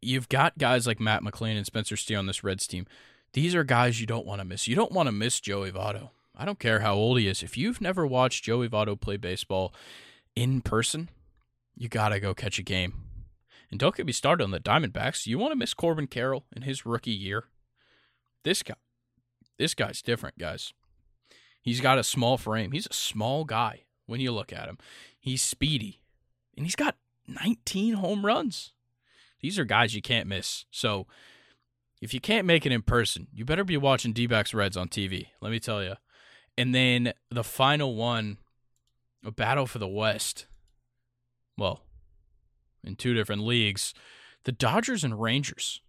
[0.00, 2.86] You've got guys like Matt McLain and Spencer Steer on this Reds team.
[3.32, 4.68] These are guys you don't want to miss.
[4.68, 6.10] You don't want to miss Joey Votto.
[6.36, 7.42] I don't care how old he is.
[7.42, 9.74] If you've never watched Joey Votto play baseball
[10.36, 11.08] in person,
[11.76, 12.94] you gotta go catch a game.
[13.70, 15.26] And don't get me started on the Diamondbacks.
[15.26, 17.44] You want to miss Corbin Carroll in his rookie year?
[18.44, 18.74] This guy,
[19.58, 20.72] this guy's different, guys.
[21.60, 22.72] He's got a small frame.
[22.72, 24.78] He's a small guy when you look at him.
[25.18, 26.00] He's speedy,
[26.56, 28.72] and he's got 19 home runs.
[29.40, 30.66] These are guys you can't miss.
[30.70, 31.06] So
[32.00, 35.28] if you can't make it in person, you better be watching D Reds on TV.
[35.40, 35.94] Let me tell you.
[36.56, 38.38] And then the final one,
[39.24, 40.46] a battle for the West.
[41.56, 41.80] Well,
[42.84, 43.94] in two different leagues,
[44.44, 45.80] the Dodgers and Rangers.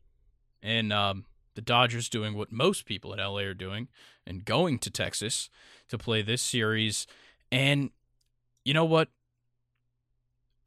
[0.63, 3.87] And um, the Dodgers doing what most people in LA are doing
[4.27, 5.49] and going to Texas
[5.89, 7.07] to play this series.
[7.51, 7.89] And
[8.63, 9.09] you know what?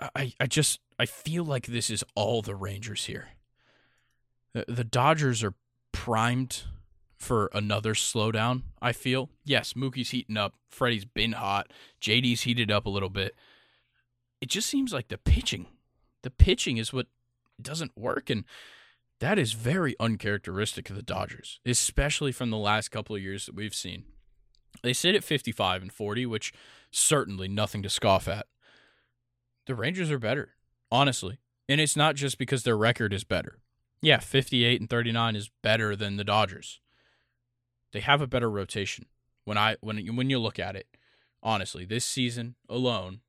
[0.01, 3.31] I, I just I feel like this is all the Rangers here.
[4.53, 5.55] The, the Dodgers are
[5.93, 6.63] primed
[7.17, 9.29] for another slowdown, I feel.
[9.45, 10.55] Yes, Mookie's heating up.
[10.71, 11.73] Freddie's been hot.
[12.01, 13.35] JD's heated up a little bit.
[14.41, 15.67] It just seems like the pitching.
[16.23, 17.09] The pitching is what
[17.61, 18.31] doesn't work.
[18.31, 18.45] And
[19.21, 23.55] that is very uncharacteristic of the Dodgers, especially from the last couple of years that
[23.55, 24.05] we've seen.
[24.83, 26.53] They sit at 55 and 40, which
[26.91, 28.47] certainly nothing to scoff at.
[29.67, 30.55] The Rangers are better,
[30.91, 31.39] honestly.
[31.69, 33.59] And it's not just because their record is better.
[34.01, 36.81] Yeah, 58 and 39 is better than the Dodgers.
[37.93, 39.07] They have a better rotation.
[39.45, 40.87] When I when when you look at it,
[41.43, 43.21] honestly, this season alone,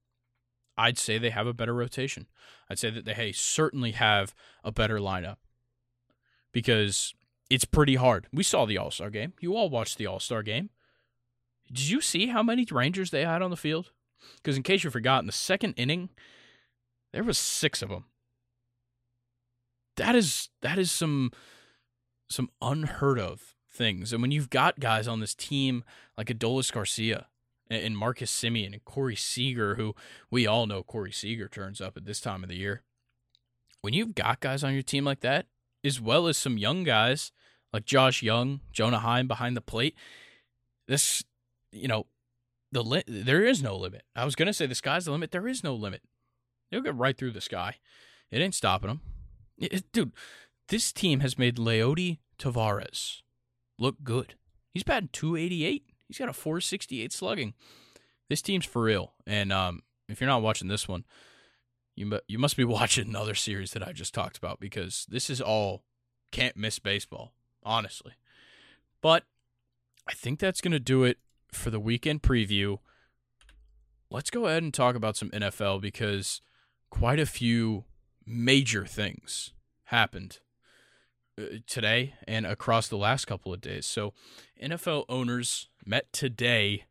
[0.78, 2.28] I'd say they have a better rotation.
[2.69, 5.38] I'd say that they hey, certainly have a better lineup
[6.51, 7.13] because
[7.49, 8.27] it's pretty hard.
[8.31, 9.33] We saw the All Star game.
[9.39, 10.69] You all watched the All Star game.
[11.67, 13.91] Did you see how many Rangers they had on the field?
[14.38, 16.09] Because in case you forgot, in the second inning,
[17.13, 18.05] there was six of them.
[19.97, 21.31] That is that is some
[22.29, 24.13] some unheard of things.
[24.13, 25.83] And when you've got guys on this team
[26.17, 27.27] like Adolis Garcia
[27.69, 29.95] and Marcus Semien and Corey Seager, who
[30.31, 32.83] we all know Corey Seager turns up at this time of the year.
[33.81, 35.47] When you've got guys on your team like that,
[35.83, 37.31] as well as some young guys
[37.71, 39.95] like Josh Jung, Jonah Heim behind the plate.
[40.87, 41.23] This,
[41.71, 42.07] you know,
[42.71, 44.03] the li- there is no limit.
[44.15, 45.31] I was gonna say the sky's the limit.
[45.31, 46.01] There is no limit.
[46.71, 47.75] They'll get right through the sky.
[48.31, 49.01] It ain't stopping them,
[49.57, 50.11] it, it, dude.
[50.67, 53.21] This team has made Leody Taveras
[53.79, 54.35] look good.
[54.73, 55.83] He's batting 288.
[56.07, 57.53] He's got a 468 slugging.
[58.29, 59.13] This team's for real.
[59.25, 61.05] And um, if you're not watching this one,
[61.99, 65.41] you you must be watching another series that I just talked about because this is
[65.41, 65.83] all
[66.31, 67.33] can't miss baseball,
[67.63, 68.13] honestly.
[69.01, 69.25] But
[70.07, 71.17] I think that's going to do it
[71.51, 72.79] for the weekend preview.
[74.09, 76.41] Let's go ahead and talk about some NFL because
[76.89, 77.85] quite a few
[78.25, 79.53] major things
[79.85, 80.39] happened
[81.39, 83.85] uh, today and across the last couple of days.
[83.85, 84.13] So,
[84.62, 86.85] NFL owners met today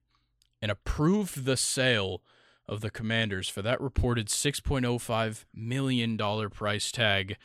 [0.60, 2.22] and approved the sale
[2.68, 6.18] of the Commanders for that reported $6.05 million
[6.50, 7.36] price tag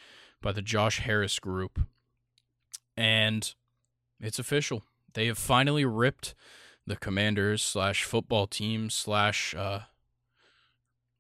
[0.42, 1.80] by the Josh Harris Group.
[2.98, 3.54] And
[4.20, 4.84] it's official.
[5.14, 6.36] They have finally ripped
[6.86, 9.82] the Commanders slash football team slash uh,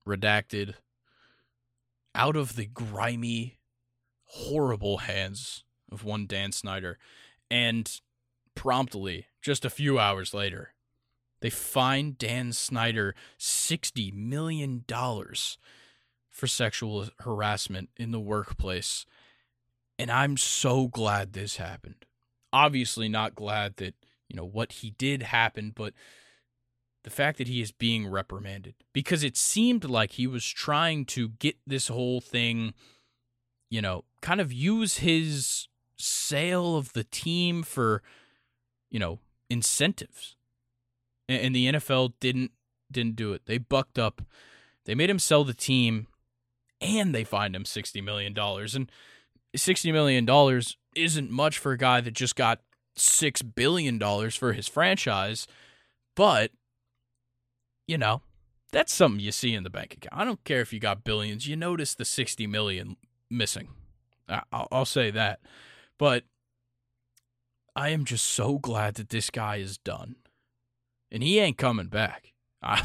[0.07, 0.75] redacted
[2.13, 3.59] out of the grimy,
[4.25, 6.97] horrible hands of one Dan Snyder.
[7.49, 7.89] And
[8.55, 10.72] promptly, just a few hours later,
[11.43, 14.83] they fined Dan Snyder $60 million
[16.31, 19.05] for sexual harassment in the workplace.
[19.99, 22.05] And I'm so glad this happened.
[22.51, 23.93] Obviously, not glad that
[24.33, 25.93] you know, what he did happened, but
[27.03, 31.29] the fact that he is being reprimanded because it seemed like he was trying to
[31.29, 32.73] get this whole thing,
[33.69, 38.01] you know, kind of use his sale of the team for,
[38.89, 39.19] you know,
[39.51, 40.35] incentives.
[41.29, 42.51] And the NFL didn't
[42.91, 43.43] didn't do it.
[43.45, 44.21] They bucked up.
[44.85, 46.07] They made him sell the team
[46.81, 48.91] and they fined him 60 million dollars and
[49.55, 52.59] 60 million dollars isn't much for a guy that just got
[52.95, 55.47] 6 billion dollars for his franchise,
[56.15, 56.51] but
[57.87, 58.21] you know,
[58.71, 60.19] that's something you see in the bank account.
[60.19, 61.47] I don't care if you got billions.
[61.47, 62.97] You notice the 60 million
[63.29, 63.69] missing.
[64.27, 65.39] I'll, I'll say that.
[65.97, 66.23] But
[67.75, 70.15] I am just so glad that this guy is done.
[71.13, 72.33] And he ain't coming back.
[72.63, 72.83] I,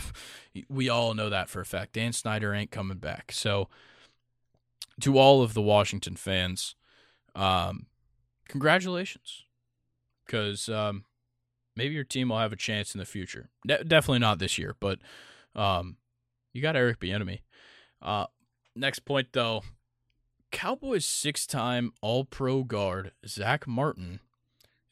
[0.68, 1.94] we all know that for a fact.
[1.94, 3.32] Dan Snyder ain't coming back.
[3.32, 3.68] So,
[5.00, 6.74] to all of the Washington fans,
[7.34, 7.86] um,
[8.48, 9.44] congratulations.
[10.26, 11.04] Because um,
[11.76, 13.48] maybe your team will have a chance in the future.
[13.66, 14.98] De- definitely not this year, but
[15.54, 15.96] um,
[16.52, 17.40] you got Eric Bieniemy.
[18.02, 18.26] Uh,
[18.76, 19.62] next point though,
[20.50, 24.20] Cowboys six-time All-Pro guard Zack Martin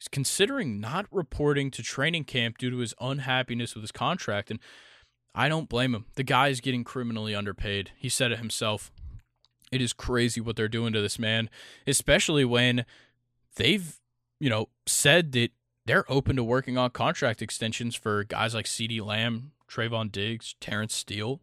[0.01, 4.59] is considering not reporting to training camp due to his unhappiness with his contract, and
[5.33, 6.05] I don't blame him.
[6.15, 7.91] The guy is getting criminally underpaid.
[7.97, 8.91] He said it himself.
[9.71, 11.49] It is crazy what they're doing to this man,
[11.85, 12.85] especially when
[13.55, 13.99] they've,
[14.39, 15.51] you know, said that
[15.85, 20.95] they're open to working on contract extensions for guys like CeeDee Lamb, Trevon Diggs, Terence
[20.95, 21.41] Steele.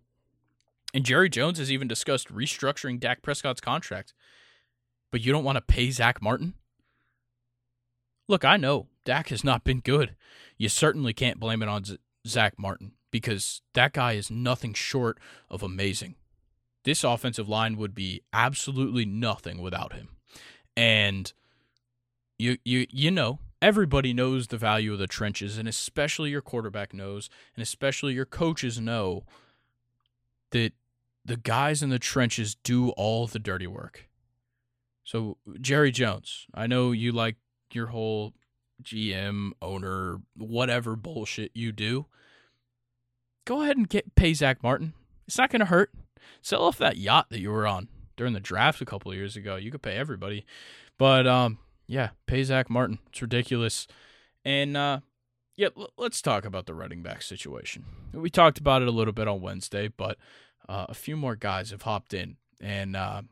[0.93, 4.15] And Jerry Jones has even discussed restructuring Dak Prescott's contract.
[5.11, 6.55] But you don't want to pay Zack Martin?
[8.29, 10.17] Look, I know Dak has not been good.
[10.57, 15.19] You certainly can't blame it on Z- Zack Martin because that guy is nothing short
[15.51, 16.17] of amazing.
[16.85, 20.09] This offensive line would be absolutely nothing without him.
[20.77, 21.33] And
[22.39, 26.93] you you you know everybody knows the value of the trenches, and especially your quarterback
[26.93, 29.25] knows, and especially your coaches know
[30.51, 30.73] that
[31.25, 34.09] the guys in the trenches do all the dirty work.
[35.03, 37.37] So, Jerry Jones, I know you like
[37.75, 38.33] your whole
[38.83, 42.07] GM, owner, whatever bullshit you do.
[43.45, 44.95] Go ahead and get pay Zack Martin.
[45.27, 45.93] It's not going to hurt.
[46.43, 49.57] Sell off that yacht that you were on during the draft a couple years ago.
[49.57, 50.45] You could pay everybody.
[50.99, 52.99] But um, yeah, pay Zack Martin.
[53.11, 53.87] It's ridiculous.
[54.45, 55.01] And uh,
[55.57, 57.85] yeah, l- let's talk about the running back situation.
[58.13, 60.17] We talked about it a little bit on Wednesday, but
[60.69, 62.37] uh, a few more guys have hopped in.
[62.61, 63.23] And uh,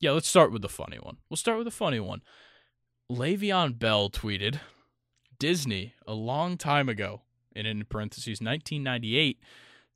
[0.00, 1.18] yeah, let's start with the funny one.
[1.28, 2.22] We'll start with the funny one.
[3.10, 4.60] Le'Veon Bell tweeted
[5.38, 7.20] Disney, a long time ago,
[7.54, 9.38] and in parentheses, 1998,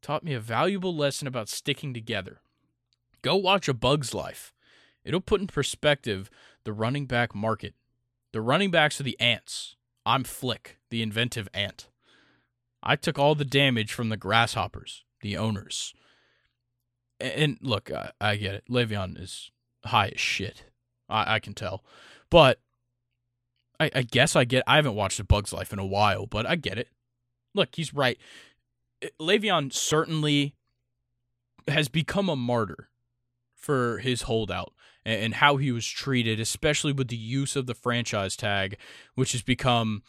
[0.03, 2.41] taught me a valuable lesson about sticking together.
[3.23, 4.53] Go watch A Bug's Life.
[5.05, 6.31] It'll put in perspective
[6.65, 7.75] the running back market.
[8.33, 9.77] The running backs are the ants.
[10.05, 11.89] I'm Flick, the inventive ant.
[12.83, 15.95] I took all the damage from the grasshoppers, the owners.
[17.19, 18.65] And look, I, I get it.
[18.71, 19.51] Le'Veon is
[19.87, 20.65] high as shit.
[21.09, 21.83] I, I can tell.
[22.31, 22.61] But
[23.81, 26.47] I, I guess I get I haven't watched A Bug's Life in a while, but
[26.47, 26.89] I get it.
[27.55, 28.19] Look, he's right.
[29.21, 30.55] Le'Veon certainly
[31.67, 32.89] has become a martyr
[33.55, 34.73] for his holdout
[35.05, 38.77] and how he was treated, especially with the use of the franchise tag,
[39.15, 40.03] which has become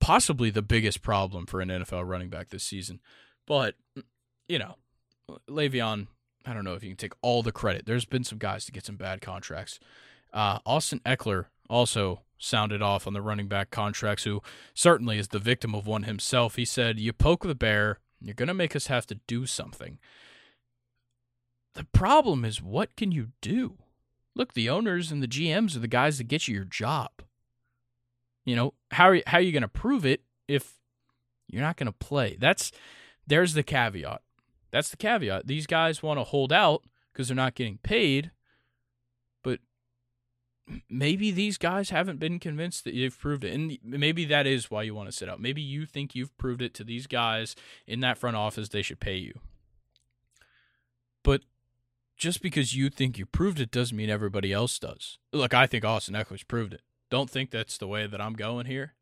[0.00, 3.00] possibly the biggest problem for an NFL running back this season.
[3.46, 3.74] But,
[4.48, 4.76] you know,
[5.48, 6.08] Le'Veon,
[6.44, 7.86] I don't know if you can take all the credit.
[7.86, 9.78] There's been some guys to get some bad contracts.
[10.32, 14.42] Uh, Austin Ekeler also sounded off on the running back contracts, who
[14.74, 16.56] certainly is the victim of one himself.
[16.56, 19.98] He said, You poke the bear, you're going to make us have to do something.
[21.74, 23.78] The problem is, what can you do?
[24.34, 27.10] Look, the owners and the GMs are the guys that get you your job.
[28.44, 30.74] You know, how are you, how are you going to prove it if
[31.48, 32.36] you're not going to play?
[32.40, 32.72] That's
[33.26, 34.22] there's the caveat.
[34.70, 35.46] That's the caveat.
[35.46, 38.30] These guys want to hold out because they're not getting paid,
[40.88, 43.54] maybe these guys haven't been convinced that you've proved it.
[43.54, 45.40] And maybe that is why you want to sit out.
[45.40, 49.00] Maybe you think you've proved it to these guys in that front office they should
[49.00, 49.34] pay you.
[51.22, 51.42] But
[52.16, 55.18] just because you think you proved it doesn't mean everybody else does.
[55.32, 56.82] Look, I think Austin Ekeler's proved it.
[57.10, 58.94] Don't think that's the way that I'm going here.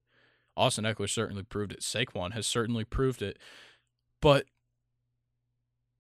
[0.56, 1.80] Austin Ekeler certainly proved it.
[1.80, 3.38] Saquon has certainly proved it.
[4.20, 4.46] But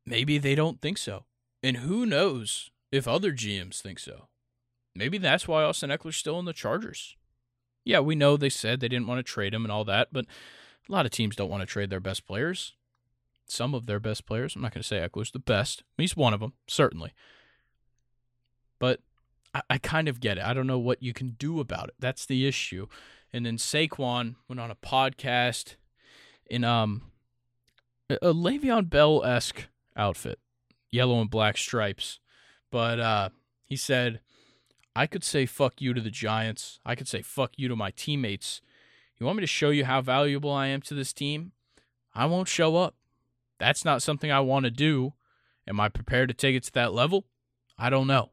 [0.04, 1.24] maybe they don't think so.
[1.62, 4.28] And who knows if other GMs think so.
[4.96, 7.16] Maybe that's why Austin Ekeler's still in the Chargers.
[7.84, 10.26] Yeah, we know they said they didn't want to trade him and all that, but
[10.88, 12.74] a lot of teams don't want to trade their best players
[13.48, 14.54] some of their best players.
[14.54, 15.82] I'm not going to say Ekeler's the best.
[15.96, 17.12] He's one of them, certainly.
[18.78, 19.00] But
[19.54, 20.44] I, I, kind of get it.
[20.44, 21.94] I don't know what you can do about it.
[21.98, 22.86] That's the issue.
[23.32, 25.76] and then Saquon went on a podcast
[26.48, 27.02] in um
[28.10, 29.66] a, Le'Veon Bell esque
[29.96, 30.38] outfit,
[30.90, 32.20] yellow and black stripes,
[32.70, 33.30] but uh,
[33.64, 34.20] he said,
[34.96, 36.80] "I could say fuck you to the Giants.
[36.84, 38.62] I could say fuck you to my teammates.
[39.18, 41.52] You want me to show you how valuable I am to this team?
[42.14, 42.94] I won't show up.
[43.58, 45.12] That's not something I want to do.
[45.68, 47.26] Am I prepared to take it to that level?
[47.78, 48.32] I don't know."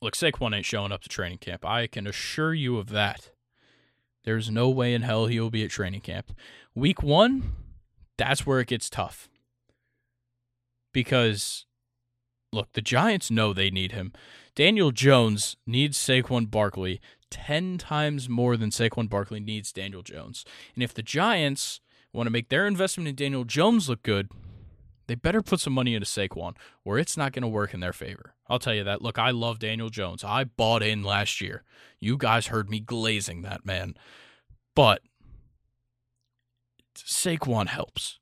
[0.00, 1.66] Look, Saquon ain't showing up to training camp.
[1.66, 3.30] I can assure you of that.
[4.24, 6.32] There's no way in hell he will be at training camp.
[6.74, 7.52] Week one,
[8.16, 9.28] that's where it gets tough.
[10.92, 11.66] Because,
[12.52, 14.12] look, the Giants know they need him.
[14.54, 17.00] Daniel Jones needs Saquon Barkley
[17.30, 20.44] 10 times more than Saquon Barkley needs Daniel Jones.
[20.74, 21.80] And if the Giants
[22.12, 24.30] want to make their investment in Daniel Jones look good,
[25.06, 27.92] they better put some money into Saquon, or it's not going to work in their
[27.92, 28.34] favor.
[28.48, 29.02] I'll tell you that.
[29.02, 30.22] Look, I love Daniel Jones.
[30.22, 31.64] I bought in last year.
[31.98, 33.94] You guys heard me glazing that man.
[34.76, 35.02] But
[36.96, 38.18] Saquon helps.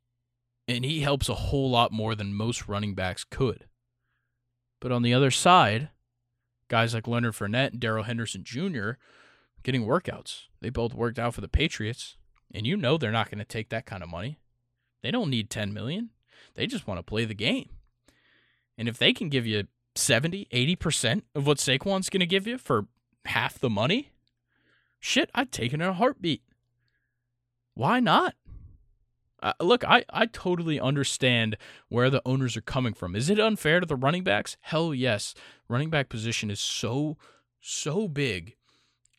[0.66, 3.66] And he helps a whole lot more than most running backs could.
[4.80, 5.90] But on the other side,
[6.72, 8.92] guys like Leonard Fournette and Darrell Henderson Jr.
[9.62, 10.44] getting workouts.
[10.62, 12.16] They both worked out for the Patriots.
[12.54, 14.38] And you know they're not going to take that kind of money.
[15.02, 16.08] They don't need 10 million.
[16.54, 17.68] They just want to play the game.
[18.78, 19.64] And if they can give you
[19.96, 22.86] 70, 80% of what Saquon's going to give you for
[23.26, 24.10] half the money,
[24.98, 26.42] shit, I'd take it in a heartbeat.
[27.74, 28.34] Why not?
[29.42, 31.56] Uh, look, I, I totally understand
[31.88, 33.16] where the owners are coming from.
[33.16, 34.56] Is it unfair to the running backs?
[34.60, 35.34] Hell yes.
[35.68, 37.16] Running back position is so,
[37.60, 38.54] so big,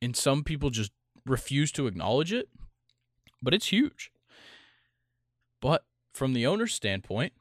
[0.02, 0.92] and some people just
[1.26, 2.48] refuse to acknowledge it,
[3.42, 4.12] but it's huge.
[5.62, 7.34] But from the owner's standpoint,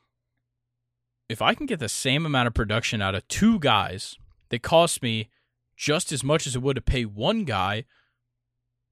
[1.28, 4.16] if I can get the same amount of production out of two guys
[4.50, 5.30] that cost me
[5.76, 7.84] just as much as it would to pay one guy,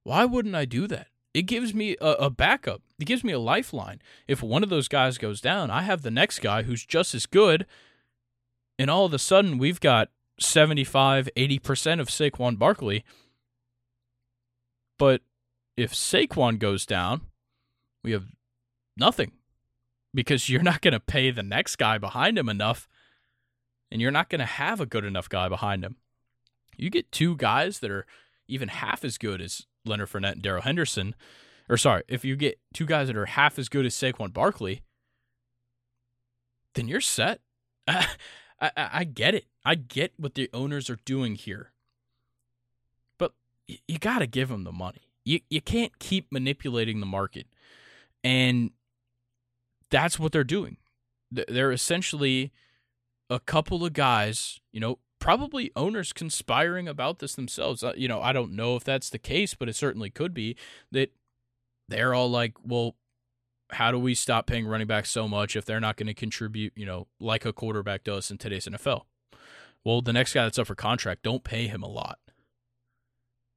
[0.04, 1.08] why wouldn't I do that?
[1.32, 2.82] It gives me a, a, backup.
[2.98, 4.02] It gives me a lifeline.
[4.26, 7.26] If one of those guys goes down, I have the next guy who's just as
[7.26, 7.66] good.
[8.78, 10.08] And all of a sudden, we've got
[10.40, 13.04] 75, 80% of Saquon Barkley.
[14.98, 15.22] But
[15.76, 17.22] if Saquon goes down,
[18.02, 18.24] we have
[18.96, 19.32] nothing
[20.12, 22.88] because you're not going to pay the next guy behind him enough,
[23.92, 25.96] and you're not going to have a good enough guy behind him.
[26.76, 28.06] You get two guys that are
[28.48, 31.14] even half as good as Leonard Fournette and Darrell Henderson,
[31.68, 34.82] or sorry, if you get two guys that are half as good as Saquon Barkley,
[36.74, 37.40] then you're set.
[37.88, 38.06] I,
[38.60, 39.46] I, I get it.
[39.64, 41.72] I get what the owners are doing here.
[43.18, 43.32] But
[43.66, 45.02] you, you got to give them the money.
[45.24, 47.46] You, you can't keep manipulating the market.
[48.24, 48.70] And
[49.90, 50.76] that's what they're doing.
[51.30, 52.52] They're essentially
[53.28, 57.84] a couple of guys, you know, probably owners conspiring about this themselves.
[57.84, 60.56] Uh, you know, I don't know if that's the case, but it certainly could be
[60.90, 61.12] that
[61.88, 62.96] they're all like, well,
[63.70, 66.72] how do we stop paying running backs so much if they're not going to contribute,
[66.74, 69.02] you know, like a quarterback does in today's NFL?
[69.84, 72.18] Well, the next guy that's up for contract, don't pay him a lot.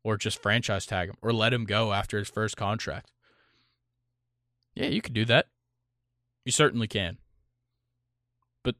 [0.03, 3.11] Or just franchise tag him or let him go after his first contract.
[4.75, 5.47] Yeah, you could do that.
[6.45, 7.17] You certainly can.
[8.63, 8.75] But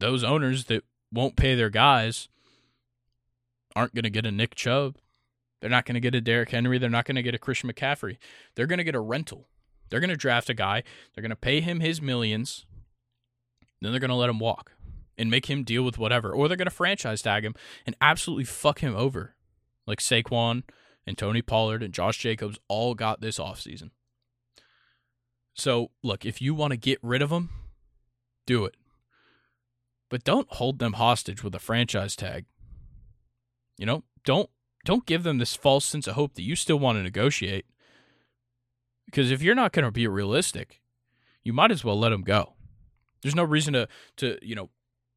[0.00, 2.28] those owners that won't pay their guys
[3.74, 4.96] aren't going to get a Nick Chubb.
[5.60, 6.78] They're not going to get a Derrick Henry.
[6.78, 8.18] They're not going to get a Christian McCaffrey.
[8.54, 9.48] They're going to get a rental.
[9.88, 10.82] They're going to draft a guy.
[11.14, 12.66] They're going to pay him his millions.
[13.80, 14.72] Then they're going to let him walk
[15.16, 16.32] and make him deal with whatever.
[16.32, 17.54] Or they're going to franchise tag him
[17.86, 19.34] and absolutely fuck him over.
[19.86, 20.62] Like Saquon
[21.06, 23.90] and Tony Pollard and Josh Jacobs all got this offseason.
[25.54, 27.50] So, look, if you want to get rid of them,
[28.46, 28.76] do it.
[30.12, 32.44] But don't hold them hostage with a franchise tag.
[33.78, 34.50] You know, don't
[34.84, 37.64] don't give them this false sense of hope that you still want to negotiate.
[39.06, 40.82] Because if you're not going to be realistic,
[41.42, 42.52] you might as well let them go.
[43.22, 43.88] There's no reason to
[44.18, 44.68] to, you know,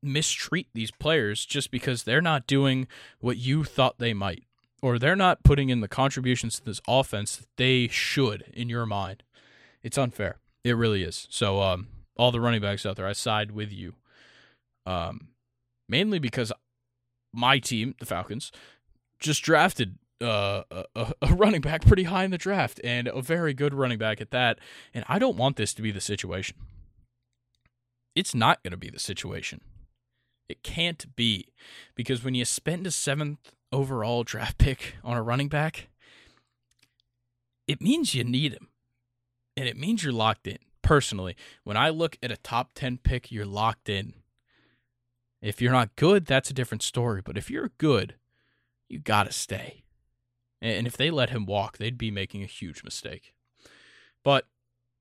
[0.01, 2.87] mistreat these players just because they're not doing
[3.19, 4.45] what you thought they might
[4.81, 8.85] or they're not putting in the contributions to this offense that they should in your
[8.85, 9.23] mind.
[9.83, 10.37] It's unfair.
[10.63, 11.27] It really is.
[11.29, 13.95] So, um, all the running backs out there, I side with you.
[14.85, 15.29] Um,
[15.89, 16.51] mainly because
[17.33, 18.51] my team, the Falcons,
[19.19, 20.63] just drafted uh,
[20.95, 24.21] a, a running back pretty high in the draft and a very good running back
[24.21, 24.59] at that.
[24.93, 26.57] And I don't want this to be the situation.
[28.15, 29.61] It's not going to be the situation.
[30.47, 31.47] It can't be
[31.95, 35.89] because when you spend a seventh overall draft pick on a running back,
[37.67, 38.69] it means you need him
[39.57, 40.59] and it means you're locked in.
[40.81, 44.13] Personally, when I look at a top 10 pick, you're locked in.
[45.41, 47.21] If you're not good, that's a different story.
[47.23, 48.15] But if you're good,
[48.89, 49.83] you got to stay.
[50.61, 53.33] And if they let him walk, they'd be making a huge mistake.
[54.23, 54.47] But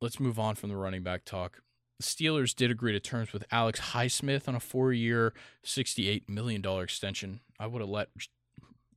[0.01, 1.63] let's move on from the running back talk.
[1.99, 5.33] The Steelers did agree to terms with Alex Highsmith on a four year,
[5.65, 7.41] $68 million extension.
[7.59, 8.09] I would have let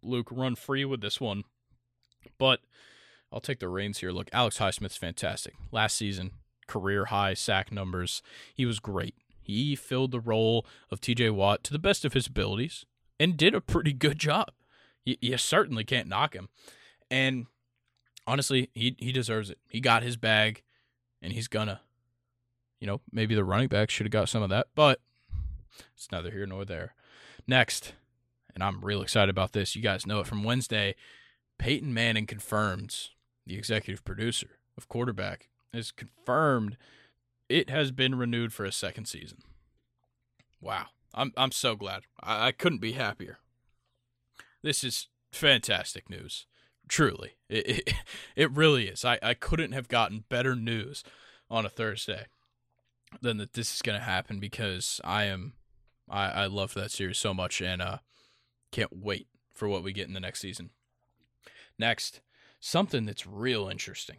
[0.02, 1.44] Luke run free with this one,
[2.38, 2.62] but
[3.32, 4.12] I'll take the reins here.
[4.12, 5.54] Look, Alex Highsmith's fantastic.
[5.72, 6.32] Last season,
[6.68, 8.22] career high sack numbers.
[8.56, 9.16] He was great.
[9.48, 12.86] He filled the role of TJ Watt to the best of his abilities
[13.18, 14.52] and did a pretty good job.
[15.06, 16.50] You, you certainly can't knock him.
[17.10, 17.46] And
[18.28, 19.58] honestly, he he deserves it.
[19.70, 20.64] He got his bag
[21.22, 21.80] and he's gonna.
[22.82, 25.00] You know, maybe the running back should have got some of that, but
[25.96, 26.94] it's neither here nor there.
[27.48, 27.94] Next,
[28.54, 29.76] and I'm real excited about this.
[29.76, 30.94] You guys know it from Wednesday.
[31.58, 33.12] Peyton Manning confirms
[33.48, 36.78] the executive producer of quarterback has confirmed
[37.50, 39.40] it has been renewed for a second season.
[40.62, 40.88] Wow.
[41.14, 42.04] I'm I'm so glad.
[42.22, 43.40] I, I couldn't be happier.
[44.62, 46.46] This is fantastic news.
[46.88, 47.34] Truly.
[47.50, 47.94] It, it,
[48.36, 49.04] it really is.
[49.04, 51.04] I, I couldn't have gotten better news
[51.50, 52.26] on a Thursday
[53.22, 55.54] than that this is gonna happen because I am
[56.10, 57.98] I, I love that series so much and uh
[58.72, 60.72] can't wait for what we get in the next season.
[61.80, 62.22] Next,
[62.60, 64.18] something that's real interesting.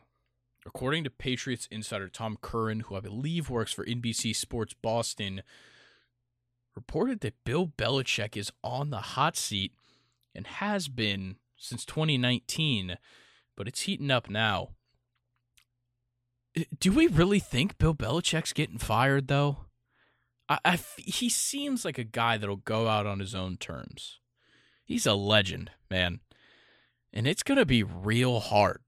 [0.68, 5.40] According to Patriots insider Tom Curran, who I believe works for NBC Sports Boston,
[6.76, 9.72] reported that Bill Belichick is on the hot seat
[10.34, 12.98] and has been since 2019,
[13.56, 14.72] but it's heating up now.
[16.78, 19.64] Do we really think Bill Belichick's getting fired, though?
[20.50, 24.20] I, I, he seems like a guy that'll go out on his own terms.
[24.84, 26.20] He's a legend, man.
[27.10, 28.82] And it's going to be real hard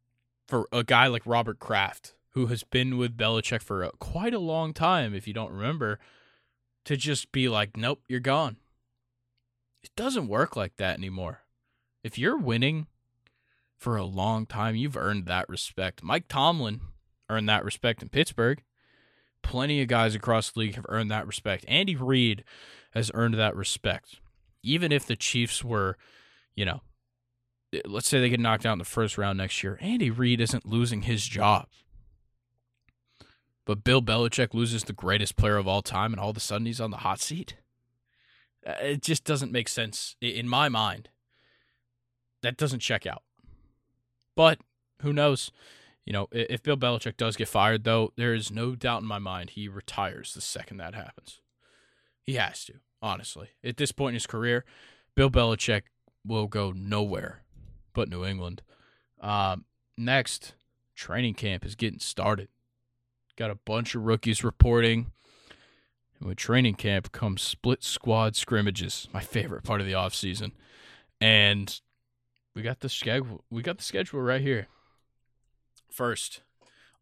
[0.50, 4.40] for a guy like Robert Kraft, who has been with Belichick for a, quite a
[4.40, 5.98] long time, if you don't remember,
[6.84, 8.56] to just be like, nope, you're gone.
[9.82, 11.42] It doesn't work like that anymore.
[12.02, 12.88] If you're winning
[13.78, 16.02] for a long time, you've earned that respect.
[16.02, 16.80] Mike Tomlin
[17.30, 18.62] earned that respect in Pittsburgh.
[19.42, 21.64] Plenty of guys across the league have earned that respect.
[21.68, 22.44] Andy Reid
[22.92, 24.20] has earned that respect.
[24.62, 25.96] Even if the Chiefs were,
[26.54, 26.82] you know,
[27.84, 30.66] let's say they get knocked out in the first round next year, Andy Reid isn't
[30.66, 31.66] losing his job.
[33.64, 36.66] But Bill Belichick loses the greatest player of all time, and all of a sudden
[36.66, 37.56] he's on the hot seat.
[38.66, 41.08] Uh, it just doesn't make sense in my mind.
[42.42, 43.22] That doesn't check out.
[44.34, 44.58] But
[45.02, 45.52] who knows?
[46.04, 49.18] You know, if Bill Belichick does get fired, though, there is no doubt in my
[49.18, 51.40] mind he retires the second that happens.
[52.24, 53.50] He has to, honestly.
[53.62, 54.64] At this point in his career,
[55.14, 55.82] Bill Belichick
[56.26, 57.42] will go nowhere
[57.92, 58.62] but New England.
[59.20, 59.64] Um,
[59.96, 60.54] next,
[60.94, 62.48] training camp is getting started.
[63.36, 65.12] Got a bunch of rookies reporting.
[66.18, 70.52] And with training camp comes split squad scrimmages, my favorite part of the offseason.
[71.20, 71.80] And
[72.54, 74.68] we got the schedule we got the schedule right here.
[75.90, 76.42] First,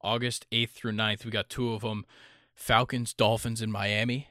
[0.00, 2.06] August 8th through 9th, we got two of them.
[2.54, 4.28] Falcons, Dolphins in Miami,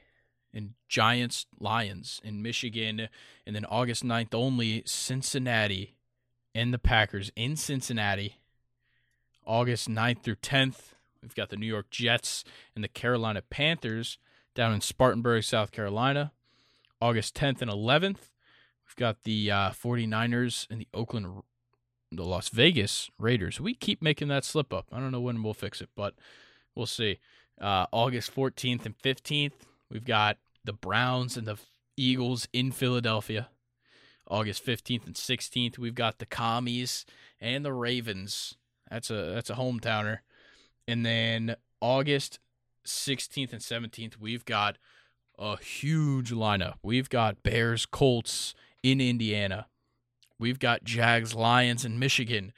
[0.52, 3.08] and Giants, Lions in Michigan,
[3.46, 5.97] and then August 9th only, Cincinnati
[6.54, 8.36] and the Packers in Cincinnati,
[9.46, 10.92] August 9th through 10th.
[11.22, 12.44] We've got the New York Jets
[12.74, 14.18] and the Carolina Panthers
[14.54, 16.32] down in Spartanburg, South Carolina,
[17.00, 18.30] August 10th and 11th.
[18.86, 21.42] We've got the uh, 49ers and the Oakland,
[22.10, 23.60] the Las Vegas Raiders.
[23.60, 24.86] We keep making that slip up.
[24.92, 26.14] I don't know when we'll fix it, but
[26.74, 27.18] we'll see.
[27.60, 29.52] Uh, August 14th and 15th,
[29.90, 31.56] we've got the Browns and the
[31.96, 33.48] Eagles in Philadelphia.
[34.28, 37.06] August 15th and 16th, we've got the Commies
[37.40, 38.54] and the Ravens.
[38.90, 40.18] That's a that's a hometowner.
[40.86, 42.38] And then August
[42.86, 44.78] 16th and 17th, we've got
[45.38, 46.74] a huge lineup.
[46.82, 49.66] We've got Bears, Colts in Indiana.
[50.38, 52.52] We've got Jags, Lions in Michigan.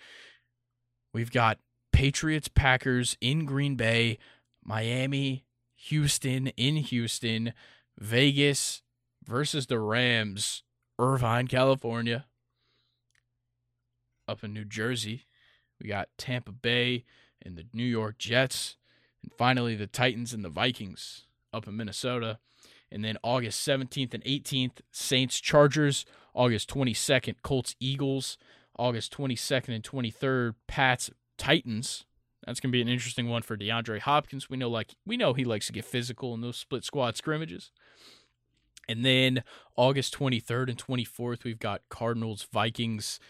[1.13, 1.59] We've got
[1.93, 4.19] Patriots, Packers in Green Bay,
[4.63, 5.45] Miami,
[5.75, 7.53] Houston in Houston,
[7.99, 8.83] Vegas
[9.25, 10.63] versus the Rams
[11.01, 12.27] Irvine, California.
[14.29, 15.27] Up in New Jersey,
[15.81, 17.05] we got Tampa Bay
[17.45, 18.77] and the New York Jets.
[19.23, 22.39] And finally, the Titans and the Vikings up in Minnesota.
[22.93, 26.05] And then August 17th and 18th, Saints Chargers.
[26.33, 28.39] August 22nd, Colts Eagles.
[28.79, 32.05] August 22nd and 23rd, Pats Titans.
[32.47, 34.49] That's going to be an interesting one for DeAndre Hopkins.
[34.49, 37.71] We know like we know he likes to get physical in those split squad scrimmages.
[38.91, 39.45] And then
[39.77, 43.21] August 23rd and 24th, we've got Cardinals, Vikings,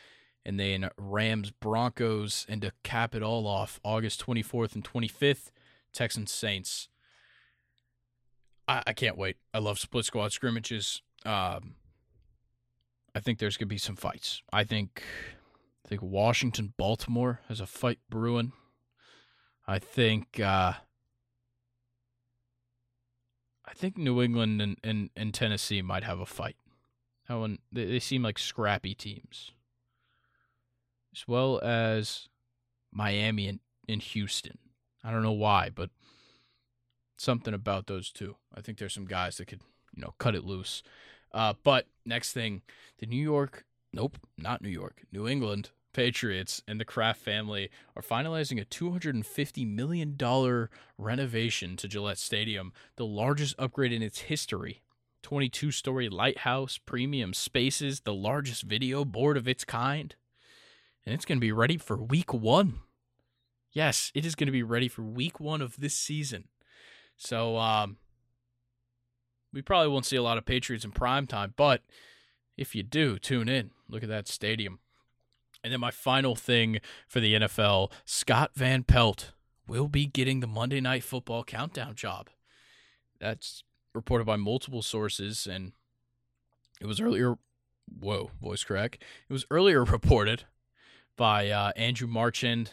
[0.45, 2.47] and then Rams, Broncos.
[2.49, 5.51] And to cap it all off, August 24th and 25th,
[5.93, 6.89] Texans, Saints.
[8.67, 9.37] I, I can't wait.
[9.53, 11.03] I love split squad scrimmages.
[11.27, 11.75] Um,
[13.15, 14.43] I think there's going to be some fights.
[14.53, 15.03] I think
[15.85, 18.53] I think Washington, Baltimore has a fight brewing.
[19.67, 20.75] I think uh,
[23.71, 26.57] I think New England and, and, and Tennessee might have a fight.
[27.29, 29.53] That one they, they seem like scrappy teams.
[31.15, 32.29] As well as
[32.93, 34.59] Miami and, and Houston.
[35.05, 35.91] I don't know why, but
[37.17, 38.37] something about those two.
[38.55, 39.63] I think there's some guys that could,
[39.95, 40.83] you know, cut it loose.
[41.33, 42.63] Uh, but next thing,
[42.99, 48.03] the New York, nope, not New York, New England Patriots and the Kraft family are
[48.03, 50.69] finalizing a $250 million
[50.99, 54.83] renovation to Gillette Stadium, the largest upgrade in its history.
[55.23, 60.15] 22 story lighthouse, premium spaces, the largest video board of its kind.
[61.05, 62.81] And it's going to be ready for week one.
[63.73, 66.49] Yes, it is going to be ready for week one of this season.
[67.17, 67.99] So, um,
[69.53, 71.83] we probably won't see a lot of Patriots in prime time, but
[72.57, 73.71] if you do, tune in.
[73.89, 74.79] Look at that stadium.
[75.63, 79.33] And then my final thing for the NFL Scott Van Pelt
[79.67, 82.29] will be getting the Monday Night Football countdown job.
[83.21, 83.63] That's
[83.95, 85.73] reported by multiple sources, and
[86.81, 87.37] it was earlier.
[87.99, 88.99] Whoa, voice crack.
[89.29, 90.45] It was earlier reported
[91.17, 92.73] by uh, Andrew Marchand.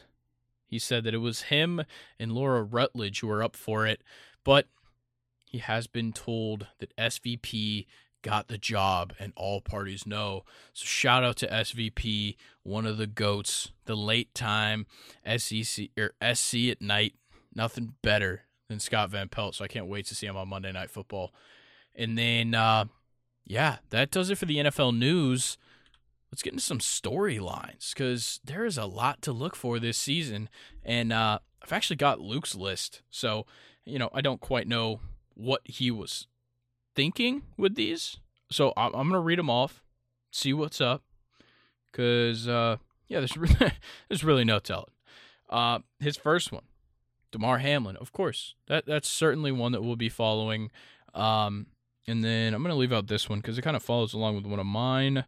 [0.66, 1.84] He said that it was him
[2.20, 4.02] and Laura Rutledge who were up for it,
[4.44, 4.68] but
[5.46, 7.86] he has been told that SVP
[8.22, 10.43] got the job and all parties know.
[10.74, 14.86] So shout out to SVP, one of the goats, the late time
[15.38, 17.15] SEC or SC at night.
[17.55, 19.55] Nothing better than Scott Van Pelt.
[19.55, 21.34] So I can't wait to see him on Monday Night Football.
[21.95, 22.86] And then uh
[23.45, 25.57] yeah, that does it for the NFL news.
[26.32, 30.49] Let's get into some storylines because there is a lot to look for this season.
[30.84, 33.01] And uh, I've actually got Luke's list.
[33.09, 33.45] So,
[33.86, 34.99] you know, I don't quite know
[35.36, 36.28] what he was
[36.98, 38.18] thinking with these.
[38.52, 39.84] So I'm, I'm gonna read them off,
[40.32, 41.04] see what's up,
[41.89, 42.78] because uh,
[43.08, 43.72] yeah, there's really,
[44.10, 44.91] there's really no telling.
[45.50, 46.64] Uh, his first one,
[47.32, 48.56] Damar Hamlin, of course.
[48.68, 50.72] That that's certainly one that we'll be following.
[51.14, 51.68] Um,
[52.08, 54.45] and then I'm gonna leave out this one because it kind of follows along with
[54.45, 55.24] one of mine.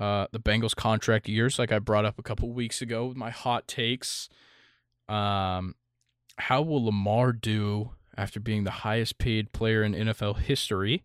[0.00, 3.30] Uh, the Bengals contract years, like I brought up a couple weeks ago with my
[3.30, 4.28] hot takes.
[5.08, 5.76] Um,
[6.36, 11.04] how will Lamar do after being the highest paid player in NFL history.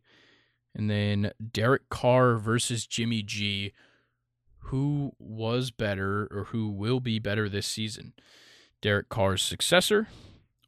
[0.76, 3.74] And then Derek Carr versus Jimmy G.
[4.64, 8.14] Who was better or who will be better this season?
[8.82, 10.07] Derek Carr's successor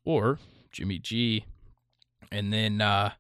[0.03, 0.39] or
[0.71, 1.45] Jimmy G.
[2.31, 3.11] And then uh,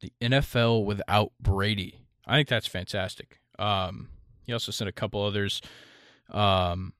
[0.00, 2.00] the NFL without Brady.
[2.26, 3.40] I think that's fantastic.
[3.58, 4.08] Um,
[4.44, 5.60] he also sent a couple others.
[6.30, 6.92] Um,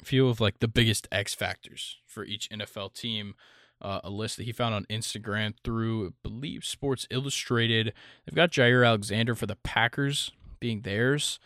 [0.00, 3.34] a few of like the biggest X factors for each NFL team
[3.82, 7.92] uh, a list that he found on Instagram through, I believe, Sports Illustrated.
[8.24, 10.30] They've got Jaire Alexander for the Packers
[10.60, 11.38] being theirs.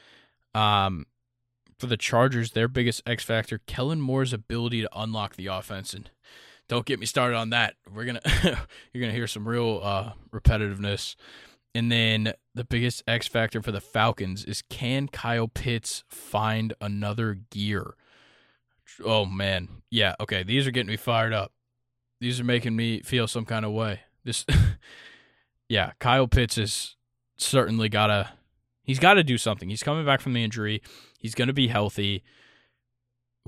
[0.55, 1.07] Um,
[1.79, 5.93] for the Chargers, their biggest X factor, Kellen Moore's ability to unlock the offense.
[5.93, 6.11] And
[6.69, 7.75] don't get me started on that.
[7.93, 11.17] We're gonna you're gonna hear some real uh, repetitiveness.
[11.75, 17.35] And then the biggest X factor for the Falcons is can Kyle Pitts find another
[17.51, 17.95] gear?
[19.05, 20.15] Oh man, yeah.
[20.21, 21.53] Okay, these are getting me fired up
[22.21, 24.01] these are making me feel some kind of way.
[24.25, 24.45] This,
[25.69, 26.97] yeah, Kyle Pitts is
[27.37, 28.31] certainly gotta.
[28.83, 29.69] He's got to do something.
[29.69, 30.81] He's coming back from the injury.
[31.19, 32.23] He's going to be healthy.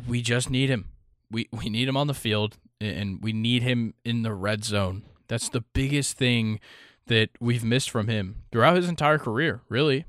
[0.09, 0.87] We just need him.
[1.31, 5.05] We we need him on the field, and we need him in the red zone.
[5.29, 6.59] That's the biggest thing
[7.07, 9.61] that we've missed from him throughout his entire career.
[9.69, 10.07] Really,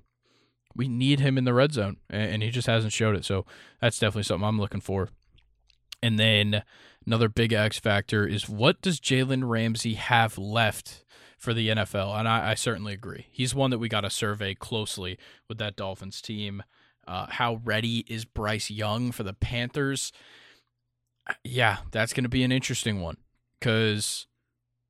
[0.75, 3.25] we need him in the red zone, and he just hasn't showed it.
[3.25, 3.45] So
[3.81, 5.09] that's definitely something I'm looking for.
[6.01, 6.63] And then
[7.05, 11.03] Another big X factor is what does Jalen Ramsey have left
[11.37, 12.17] for the NFL?
[12.19, 13.27] And I, I certainly agree.
[13.31, 16.63] He's one that we got to survey closely with that Dolphins team.
[17.07, 20.11] Uh, how ready is Bryce Young for the Panthers?
[21.27, 23.17] Uh, yeah, that's going to be an interesting one
[23.59, 24.27] because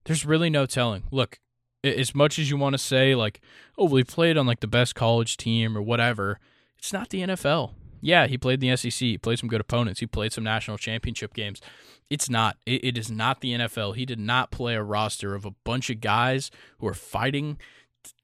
[0.06, 1.04] there's really no telling.
[1.12, 1.40] Look,
[1.84, 3.40] as much as you want to say like,
[3.78, 6.40] oh, well, he played on like the best college team or whatever,
[6.78, 7.74] it's not the NFL.
[8.02, 8.92] Yeah, he played in the SEC.
[8.92, 10.00] He played some good opponents.
[10.00, 11.62] He played some national championship games.
[12.10, 12.58] It's not.
[12.66, 13.96] It, it is not the NFL.
[13.96, 16.50] He did not play a roster of a bunch of guys
[16.80, 17.58] who are fighting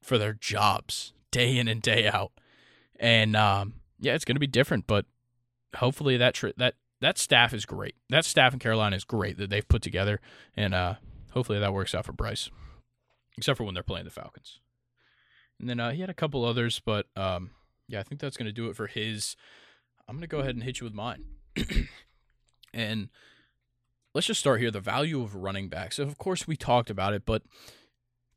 [0.02, 2.32] for their jobs day in and day out.
[2.98, 5.06] And um, yeah, it's going to be different, but
[5.76, 7.94] hopefully that tri- that that staff is great.
[8.08, 10.20] That staff in Carolina is great that they've put together,
[10.56, 10.94] and uh,
[11.32, 12.50] hopefully that works out for Bryce.
[13.36, 14.60] Except for when they're playing the Falcons.
[15.60, 17.50] And then uh, he had a couple others, but um,
[17.86, 19.36] yeah, I think that's going to do it for his
[20.08, 21.24] I'm going to go ahead and hit you with mine.
[22.74, 23.08] and
[24.16, 25.98] let's just start here the value of running backs.
[25.98, 27.42] Of course, we talked about it, but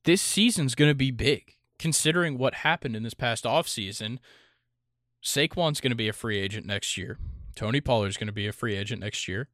[0.04, 4.18] this season's going to be big considering what happened in this past offseason.
[5.24, 7.18] Saquon's going to be a free agent next year.
[7.56, 9.48] Tony Pollard's going to be a free agent next year.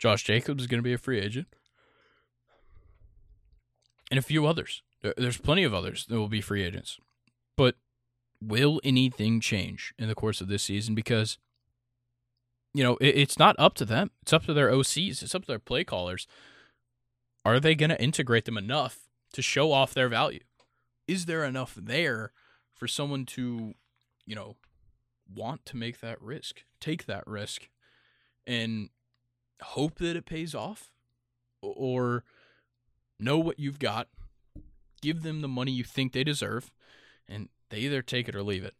[0.00, 1.46] Josh Jacobs is going to be a free agent.
[4.10, 4.82] And a few others.
[5.16, 6.98] There's plenty of others that will be free agents.
[7.56, 7.76] But
[8.40, 10.96] will anything change in the course of this season?
[10.96, 11.38] Because,
[12.74, 14.10] you know, it's not up to them.
[14.22, 15.22] It's up to their OCs.
[15.22, 16.26] It's up to their play callers.
[17.44, 20.40] Are they going to integrate them enough to show off their value?
[21.06, 22.32] Is there enough there
[22.74, 23.74] for someone to,
[24.26, 24.56] you know,
[25.32, 27.68] want to make that risk, take that risk,
[28.46, 28.88] and
[29.62, 30.90] hope that it pays off?
[31.62, 32.24] Or
[33.18, 34.08] know what you've got,
[35.00, 36.72] give them the money you think they deserve,
[37.28, 38.74] and they either take it or leave it.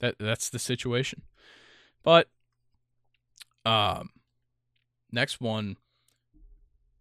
[0.00, 1.22] That that's the situation.
[2.02, 2.28] But
[3.64, 4.10] um
[5.12, 5.76] next one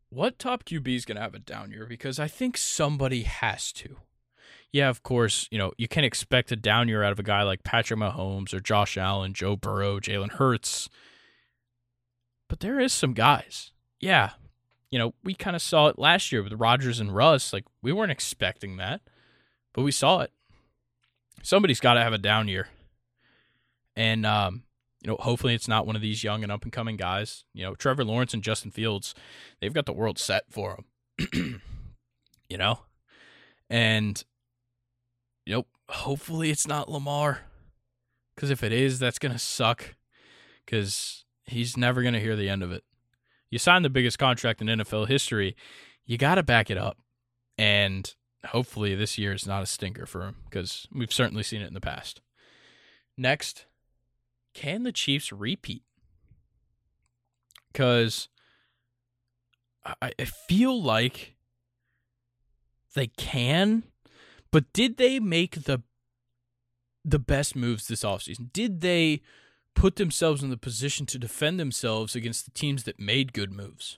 [0.10, 1.86] what top QB is going to have a down year?
[1.86, 3.98] Because I think somebody has to.
[4.72, 7.44] Yeah, of course, you know, you can expect a down year out of a guy
[7.44, 10.90] like Patrick Mahomes or Josh Allen, Joe Burrow, Jalen Hurts.
[12.48, 13.72] But there is some guys.
[14.00, 14.32] Yeah.
[14.92, 17.54] You know, we kind of saw it last year with Rodgers and Russ.
[17.54, 19.02] Like, we weren't expecting that,
[19.74, 20.32] but we saw it.
[21.44, 22.68] Somebody's got to have a down year.
[23.96, 24.64] And um,
[25.02, 27.46] you know, hopefully it's not one of these young and up and coming guys.
[27.54, 29.16] You know, Trevor Lawrence and Justin Fields,
[29.60, 30.78] they've got the world set for
[31.18, 31.62] them.
[32.50, 32.80] you know,
[33.70, 34.24] and
[35.46, 37.42] you know, hopefully it's not Lamar,
[38.36, 39.96] because if it is, that's gonna suck.
[40.66, 42.84] Because he's never gonna hear the end of it.
[43.50, 45.56] You signed the biggest contract in NFL history,
[46.06, 46.98] you got to back it up,
[47.58, 48.14] and
[48.48, 51.74] hopefully this year is not a stinker for him because we've certainly seen it in
[51.74, 52.22] the past.
[53.18, 53.66] Next
[54.54, 55.84] can the Chiefs repeat?
[57.72, 58.30] Because
[59.86, 61.36] I, I feel like
[62.96, 63.84] they can,
[64.52, 65.82] but did they make the
[67.06, 68.52] the best moves this offseason?
[68.52, 69.22] Did they
[69.74, 73.98] put themselves in the position to defend themselves against the teams that made good moves?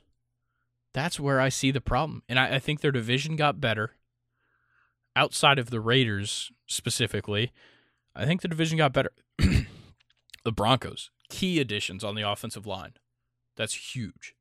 [0.93, 2.22] That's where I see the problem.
[2.30, 3.91] And I, I think their division got better.
[5.16, 7.52] Outside of the Raiders specifically,
[8.16, 9.12] I think the division got better.
[10.43, 12.93] The Broncos, key additions on the offensive line.
[13.55, 14.35] That's huge.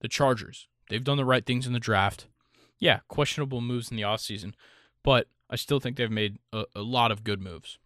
[0.00, 2.26] The Chargers, they've done the right things in the draft.
[2.78, 4.52] Yeah, questionable moves in the offseason,
[5.02, 7.78] but I still think they've made a, a lot of good moves.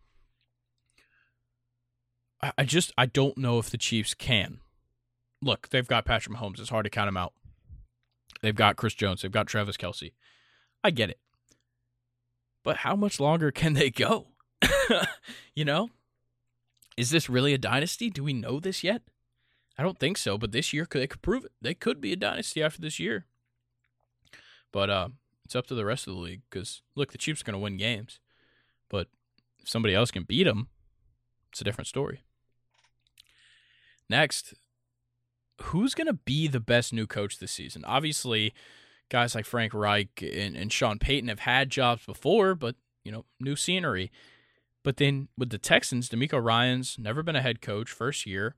[2.43, 4.59] I, I just I don't know if the Chiefs can.
[5.43, 6.59] Look, they've got Patrick Mahomes.
[6.59, 7.33] It's hard to count him out.
[8.43, 9.23] They've got Chris Jones.
[9.23, 10.13] They've got Travis Kelce.
[10.83, 11.19] I get it.
[12.63, 14.29] But how much longer can they go?
[15.55, 15.91] you know?
[17.01, 18.11] Is this really a dynasty?
[18.11, 19.01] Do we know this yet?
[19.79, 21.53] I don't think so, but this year they could prove it.
[21.63, 23.25] They could be a dynasty after this year.
[24.71, 25.09] But uh,
[25.47, 27.59] it's up to the rest of the league because look, the Chiefs are going to
[27.59, 28.21] win games,
[28.91, 29.09] but
[29.61, 30.69] if somebody else can beat them,
[31.51, 32.21] it's a different story.
[34.11, 34.53] Next,
[35.63, 37.83] who's going to be the best new coach this season?
[37.87, 38.53] Obviously,
[39.09, 43.25] guys like Frank Reich and, and Sean Payton have had jobs before, but you know,
[43.41, 44.13] new scenery.
[44.83, 48.57] But then with the Texans, DeMeco Ryans never been a head coach, first year,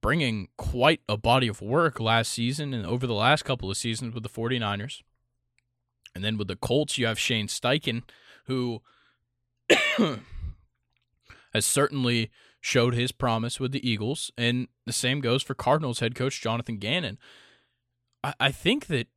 [0.00, 4.14] bringing quite a body of work last season and over the last couple of seasons
[4.14, 5.02] with the 49ers.
[6.14, 8.02] And then with the Colts, you have Shane Steichen,
[8.46, 8.82] who
[11.52, 12.30] has certainly
[12.60, 14.30] showed his promise with the Eagles.
[14.36, 17.18] And the same goes for Cardinals head coach Jonathan Gannon.
[18.22, 19.08] I, I think that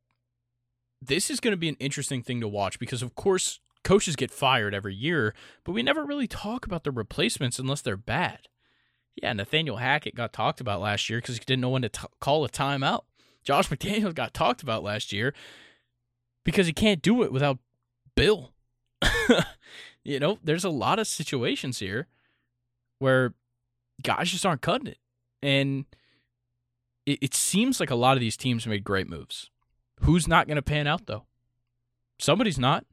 [1.00, 4.30] this is going to be an interesting thing to watch because, of course, coaches get
[4.30, 8.48] fired every year, but we never really talk about the replacements unless they're bad.
[9.22, 12.06] Yeah, Nathaniel Hackett got talked about last year because he didn't know when to t-
[12.20, 13.02] call a timeout.
[13.44, 15.34] Josh McDaniels got talked about last year
[16.44, 17.58] because he can't do it without
[18.16, 18.52] Bill.
[20.04, 22.08] you know, there's a lot of situations here
[22.98, 23.34] where
[24.02, 24.98] guys just aren't cutting it.
[25.42, 25.84] And
[27.06, 29.50] it, it seems like a lot of these teams made great moves.
[30.00, 31.24] Who's not going to pan out, though?
[32.18, 32.84] Somebody's not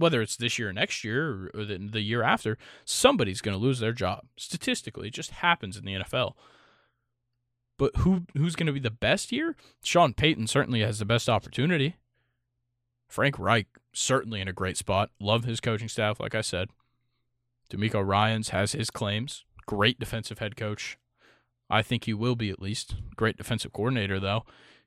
[0.00, 3.62] whether it's this year or next year or the, the year after, somebody's going to
[3.62, 4.24] lose their job.
[4.36, 6.34] Statistically, it just happens in the NFL.
[7.78, 9.56] But who who's going to be the best here?
[9.82, 11.96] Sean Payton certainly has the best opportunity.
[13.08, 15.10] Frank Reich certainly in a great spot.
[15.18, 16.68] Love his coaching staff, like I said.
[17.70, 19.44] DeMeco Ryans has his claims.
[19.66, 20.98] Great defensive head coach.
[21.68, 22.96] I think he will be at least.
[23.16, 24.44] Great defensive coordinator, though.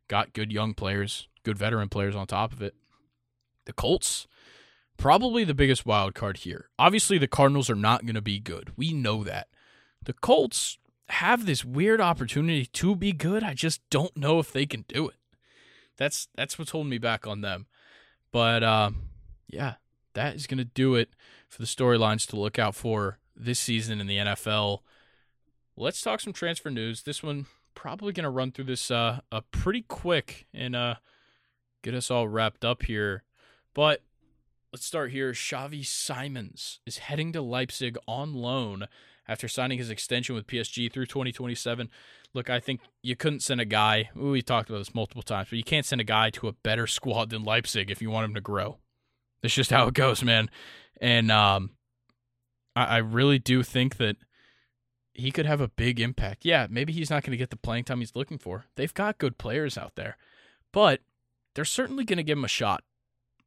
[0.07, 2.76] Got good young players, good veteran players on top of it.
[3.66, 4.28] The Colts,
[4.98, 6.70] probably the biggest wild card here.
[6.78, 8.72] Obviously, the Cardinals are not going to be good.
[8.76, 9.48] We know that.
[10.04, 10.78] The Colts
[11.10, 13.44] have this weird opportunity to be good.
[13.44, 15.16] I just don't know if they can do it.
[15.98, 17.68] That's that's what's holding me back on them.
[18.32, 19.10] But um,
[19.48, 19.76] yeah,
[20.14, 21.10] that is going to do it
[21.48, 24.80] for the storylines to look out for this season in the NFL.
[25.76, 27.04] Let's talk some transfer news.
[27.04, 30.96] This one probably going to run through this uh, uh pretty quick and uh
[31.82, 33.24] get us all wrapped up here.
[33.74, 34.02] But
[34.74, 35.34] let's start here.
[35.34, 38.88] Xavi Simons is heading to Leipzig on loan
[39.28, 41.89] after signing his extension with PSG through 2027.
[42.34, 44.09] Look, I think you couldn't send a guy.
[44.15, 46.88] We talked about this multiple times, but you can't send a guy to a better
[46.88, 48.80] squad than Leipzig if you want him to grow.
[49.43, 50.49] That's just how it goes, man.
[50.99, 51.69] And um,
[52.76, 54.15] I, I really do think that
[55.13, 56.45] he could have a big impact.
[56.45, 58.65] Yeah, maybe he's not going to get the playing time he's looking for.
[58.76, 60.17] They've got good players out there,
[60.71, 61.01] but
[61.53, 62.84] they're certainly going to give him a shot.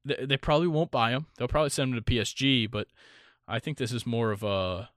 [0.07, 1.27] They, they probably won't buy him.
[1.37, 2.87] They'll probably send him to PSG, but
[3.47, 4.91] I think this is more of a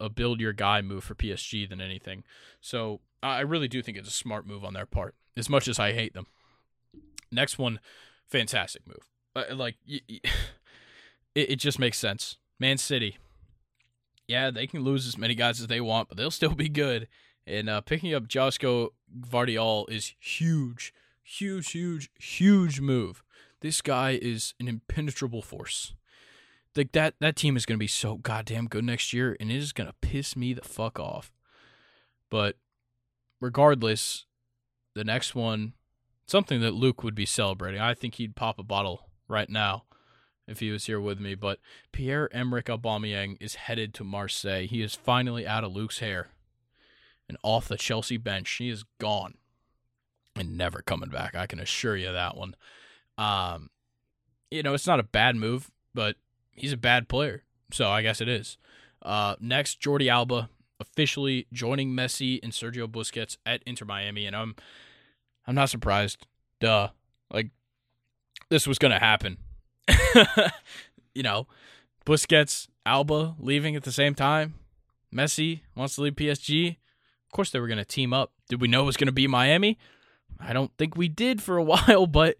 [0.00, 2.24] a build your guy move for PSG than anything.
[2.60, 5.78] So I really do think it's a smart move on their part, as much as
[5.78, 6.26] I hate them.
[7.30, 7.80] Next one,
[8.26, 9.10] fantastic move.
[9.36, 9.76] Uh, like
[11.34, 12.36] it, just makes sense.
[12.58, 13.18] Man City,
[14.26, 17.08] yeah, they can lose as many guys as they want, but they'll still be good.
[17.46, 18.90] And uh, picking up Joško
[19.20, 23.22] Gvardiol is huge, huge, huge, huge move.
[23.64, 25.94] This guy is an impenetrable force.
[26.76, 29.56] Like that, that team is going to be so goddamn good next year, and it
[29.56, 31.32] is going to piss me the fuck off.
[32.30, 32.58] But
[33.40, 34.26] regardless,
[34.94, 35.72] the next one,
[36.26, 37.80] something that Luke would be celebrating.
[37.80, 39.84] I think he'd pop a bottle right now
[40.46, 41.34] if he was here with me.
[41.34, 41.58] But
[41.90, 44.66] Pierre Emerick Aubameyang is headed to Marseille.
[44.66, 46.28] He is finally out of Luke's hair
[47.30, 48.56] and off the Chelsea bench.
[48.56, 49.38] He is gone
[50.36, 51.34] and never coming back.
[51.34, 52.56] I can assure you that one.
[53.18, 53.70] Um,
[54.50, 56.16] you know, it's not a bad move, but
[56.52, 57.42] he's a bad player.
[57.72, 58.56] So I guess it is.
[59.02, 60.48] Uh, next, Jordi Alba
[60.80, 64.54] officially joining Messi and Sergio Busquets at Inter Miami, and I'm
[65.46, 66.26] I'm not surprised.
[66.60, 66.88] Duh,
[67.30, 67.50] like
[68.48, 69.38] this was gonna happen.
[71.14, 71.46] you know,
[72.06, 74.54] Busquets, Alba leaving at the same time.
[75.14, 76.76] Messi wants to leave PSG.
[77.26, 78.32] Of course, they were to team up.
[78.48, 79.78] Did we know it was to be Miami?
[80.40, 82.36] I don't think we did for a while, but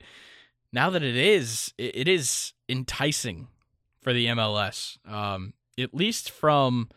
[0.74, 3.46] now that it is, it is enticing
[4.02, 4.98] for the MLS.
[5.08, 6.88] Um, at least from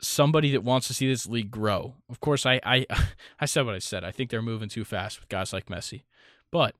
[0.00, 1.94] somebody that wants to see this league grow.
[2.08, 2.86] Of course, I, I
[3.40, 4.04] I said what I said.
[4.04, 6.04] I think they're moving too fast with guys like Messi,
[6.50, 6.74] but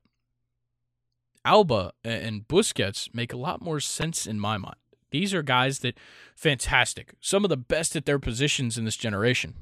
[1.43, 4.75] Alba and Busquets make a lot more sense in my mind.
[5.11, 5.97] These are guys that
[6.35, 9.55] fantastic, some of the best at their positions in this generation.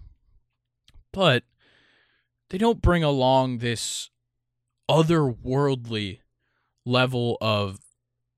[1.11, 1.43] But
[2.49, 4.09] they don't bring along this
[4.89, 6.19] otherworldly
[6.85, 7.79] level of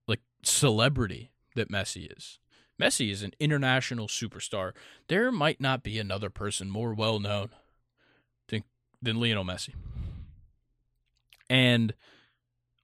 [0.08, 2.40] like celebrity that Messi is.
[2.82, 4.74] Messi is an international superstar.
[5.08, 7.50] There might not be another person more well known
[8.50, 8.64] than,
[9.02, 9.74] than Lionel Messi.
[11.50, 11.94] And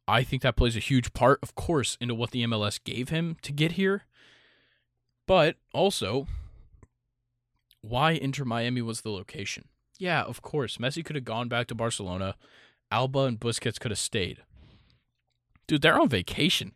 [0.08, 3.38] I think that plays a huge part, of course, into what the MLS gave him
[3.42, 4.04] to get here.
[5.28, 6.28] But also,
[7.82, 9.66] why Inter Miami was the location.
[9.98, 10.78] Yeah, of course.
[10.78, 12.36] Messi could have gone back to Barcelona.
[12.92, 14.44] Alba and Busquets could have stayed.
[15.68, 16.74] Dude, they're on vacation.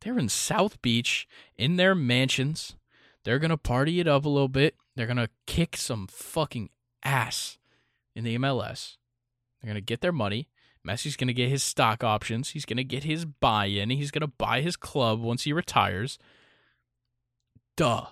[0.00, 1.26] They're in South Beach
[1.56, 2.76] in their mansions.
[3.24, 4.76] They're going to party it up a little bit.
[4.94, 6.70] They're going to kick some fucking
[7.02, 7.58] ass
[8.14, 8.96] in the MLS.
[9.60, 10.48] They're going to get their money.
[10.86, 12.50] Messi's going to get his stock options.
[12.50, 13.90] He's going to get his buy in.
[13.90, 16.18] He's going to buy his club once he retires.
[17.76, 18.06] Duh.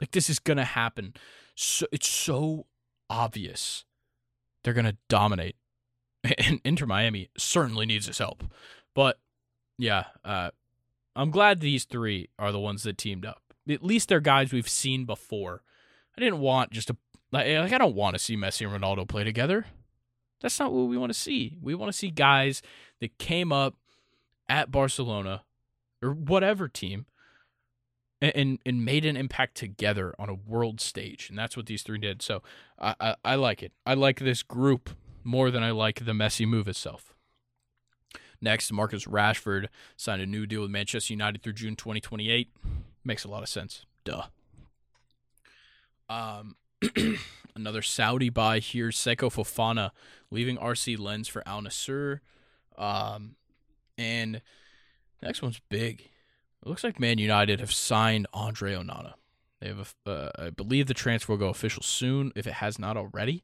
[0.00, 1.14] Like, this is going to happen.
[1.54, 2.66] So, it's so
[3.08, 3.84] obvious.
[4.62, 5.56] They're going to dominate.
[6.38, 8.44] And Inter Miami certainly needs his help.
[8.94, 9.18] But,
[9.76, 10.50] yeah, uh,
[11.14, 13.42] I'm glad these three are the ones that teamed up.
[13.68, 15.62] At least they're guys we've seen before.
[16.16, 16.96] I didn't want just a.
[17.30, 19.66] Like, I don't want to see Messi and Ronaldo play together.
[20.40, 21.56] That's not what we want to see.
[21.60, 22.62] We want to see guys
[23.00, 23.74] that came up
[24.48, 25.42] at Barcelona
[26.02, 27.06] or whatever team
[28.20, 31.82] and, and, and made an impact together on a world stage, and that's what these
[31.82, 32.22] three did.
[32.22, 32.42] So
[32.78, 33.72] I, I, I like it.
[33.84, 34.90] I like this group
[35.24, 37.14] more than I like the Messi move itself.
[38.40, 42.50] Next, Marcus Rashford signed a new deal with Manchester United through June 2028.
[43.04, 43.86] Makes a lot of sense.
[44.04, 44.24] Duh.
[46.10, 46.56] Um,
[47.56, 49.90] another Saudi buy here, Seko Fofana
[50.30, 52.20] leaving RC Lens for Al Nassr.
[52.76, 53.36] Um,
[53.96, 54.42] and
[55.22, 56.10] next one's big.
[56.62, 59.14] It looks like Man United have signed Andre Onana.
[59.60, 62.78] They have, a, uh, I believe, the transfer will go official soon if it has
[62.78, 63.42] not already.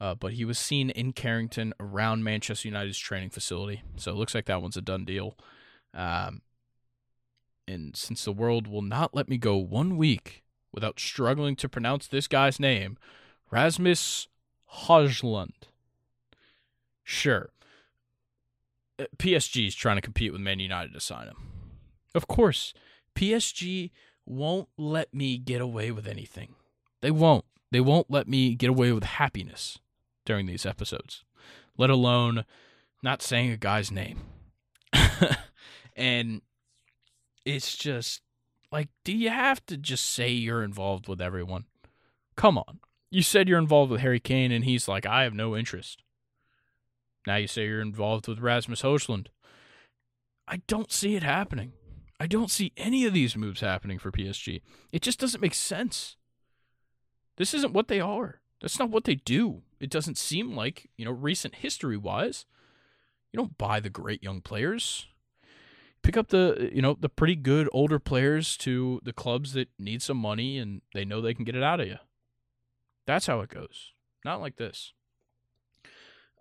[0.00, 4.34] Uh, but he was seen in Carrington around Manchester United's training facility, so it looks
[4.34, 5.36] like that one's a done deal.
[5.92, 6.40] Um,
[7.68, 10.42] and since the world will not let me go one week
[10.72, 12.96] without struggling to pronounce this guy's name,
[13.50, 14.28] Rasmus
[14.86, 15.68] Højlund.
[17.04, 17.50] Sure.
[18.98, 21.36] Uh, PSG is trying to compete with Man United to sign him.
[22.14, 22.72] Of course,
[23.14, 23.90] PSG
[24.24, 26.54] won't let me get away with anything.
[27.02, 27.44] They won't.
[27.70, 29.78] They won't let me get away with happiness
[30.30, 31.24] during these episodes,
[31.76, 32.44] let alone
[33.02, 34.20] not saying a guy's name.
[35.96, 36.40] and
[37.44, 38.20] it's just
[38.70, 41.64] like, do you have to just say you're involved with everyone?
[42.36, 42.78] Come on.
[43.10, 46.04] You said you're involved with Harry Kane, and he's like, I have no interest.
[47.26, 49.26] Now you say you're involved with Rasmus Højlund.
[50.46, 51.72] I don't see it happening.
[52.20, 54.62] I don't see any of these moves happening for PSG.
[54.92, 56.14] It just doesn't make sense.
[57.36, 58.42] This isn't what they are.
[58.60, 59.62] That's not what they do.
[59.80, 62.44] It doesn't seem like, you know, recent history wise,
[63.32, 65.06] you don't buy the great young players.
[66.02, 70.02] Pick up the, you know, the pretty good older players to the clubs that need
[70.02, 71.98] some money and they know they can get it out of you.
[73.06, 73.92] That's how it goes.
[74.24, 74.92] Not like this.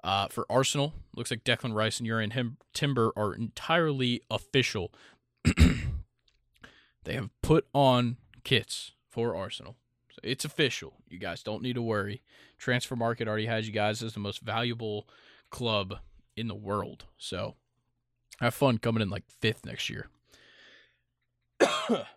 [0.03, 4.93] Uh, for Arsenal, looks like Declan Rice and Jurrien Timber are entirely official.
[7.03, 9.75] they have put on kits for Arsenal.
[10.23, 10.93] It's official.
[11.07, 12.21] You guys don't need to worry.
[12.57, 15.07] Transfer market already has you guys as the most valuable
[15.49, 15.95] club
[16.35, 17.05] in the world.
[17.17, 17.55] So
[18.39, 20.07] have fun coming in like fifth next year.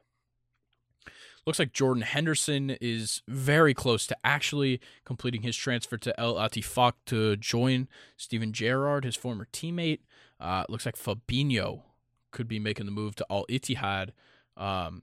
[1.45, 6.93] Looks like Jordan Henderson is very close to actually completing his transfer to El Ettifaq
[7.07, 9.99] to join Steven Gerrard, his former teammate.
[10.39, 11.83] Uh, looks like Fabinho
[12.31, 14.11] could be making the move to Al Ittihad.
[14.57, 15.03] Um,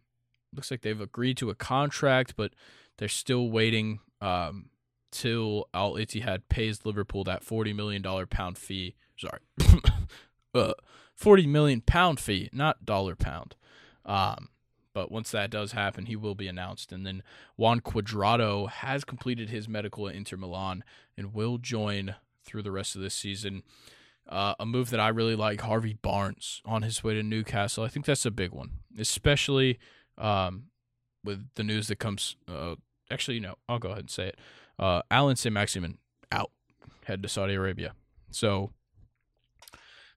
[0.55, 2.53] looks like they've agreed to a contract, but
[2.99, 4.69] they're still waiting um,
[5.11, 8.95] till Al Ittihad pays Liverpool that forty million dollar pound fee.
[9.17, 9.39] Sorry,
[10.53, 10.73] uh,
[11.15, 13.55] forty million pound fee, not dollar pound.
[14.05, 14.49] Um,
[14.93, 16.91] but once that does happen, he will be announced.
[16.91, 17.23] And then
[17.55, 20.83] Juan Cuadrado has completed his medical at Inter Milan
[21.15, 23.63] and will join through the rest of this season.
[24.27, 27.83] Uh, a move that I really like, Harvey Barnes on his way to Newcastle.
[27.83, 29.79] I think that's a big one, especially
[30.17, 30.65] um,
[31.23, 32.35] with the news that comes.
[32.47, 32.75] Uh,
[33.11, 34.39] actually, no, I'll go ahead and say it.
[34.77, 35.97] Uh, Allan Saint-Maximin
[36.31, 36.51] out,
[37.05, 37.93] head to Saudi Arabia.
[38.31, 38.71] So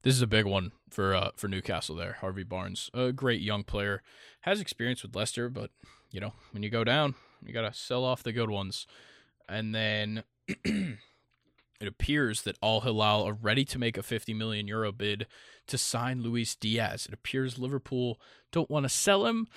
[0.03, 1.97] this is a big one for uh, for Newcastle.
[1.97, 4.03] There, Harvey Barnes, a great young player,
[4.43, 5.71] has experience with Leicester, but
[6.11, 7.15] you know when you go down,
[7.45, 8.87] you gotta sell off the good ones.
[9.49, 14.93] And then it appears that Al Hilal are ready to make a 50 million euro
[14.93, 15.27] bid
[15.67, 17.07] to sign Luis Diaz.
[17.07, 18.21] It appears Liverpool
[18.51, 19.49] don't want to sell him,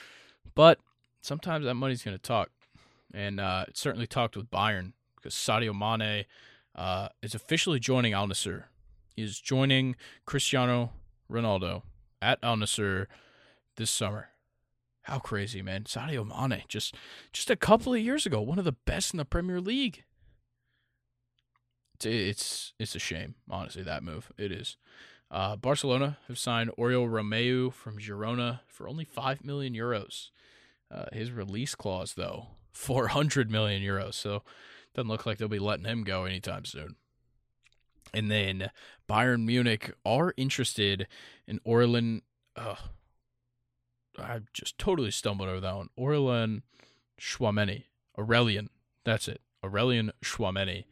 [0.53, 0.79] but
[1.21, 2.49] sometimes that money's going to talk.
[3.15, 6.25] And uh, certainly talked with Bayern because Sadio Mane
[6.75, 8.65] uh, is officially joining Al Nassr
[9.15, 9.95] is joining
[10.25, 10.91] Cristiano
[11.31, 11.83] Ronaldo
[12.21, 13.07] at Al Nassr
[13.77, 14.29] this summer.
[15.03, 15.83] How crazy, man!
[15.83, 16.95] Sadio Mane just
[17.31, 20.03] just a couple of years ago, one of the best in the Premier League.
[21.93, 23.83] It's it's, it's a shame, honestly.
[23.83, 24.77] That move it is.
[25.29, 30.29] Uh, Barcelona have signed Oriol Romeu from Girona for only five million euros.
[30.91, 34.13] Uh, his release clause, though, four hundred million euros.
[34.13, 34.43] So
[34.93, 36.95] doesn't look like they'll be letting him go anytime soon.
[38.13, 38.69] And then
[39.09, 41.07] Bayern Munich are interested
[41.47, 42.21] in Orlan.
[42.55, 42.75] Uh,
[44.17, 45.89] I just totally stumbled over that one.
[45.97, 46.63] Orlan
[47.19, 47.85] Tchouameni.
[48.17, 48.67] Aurelien.
[49.03, 49.41] That's it.
[49.63, 50.85] Aurelien Tchouameni.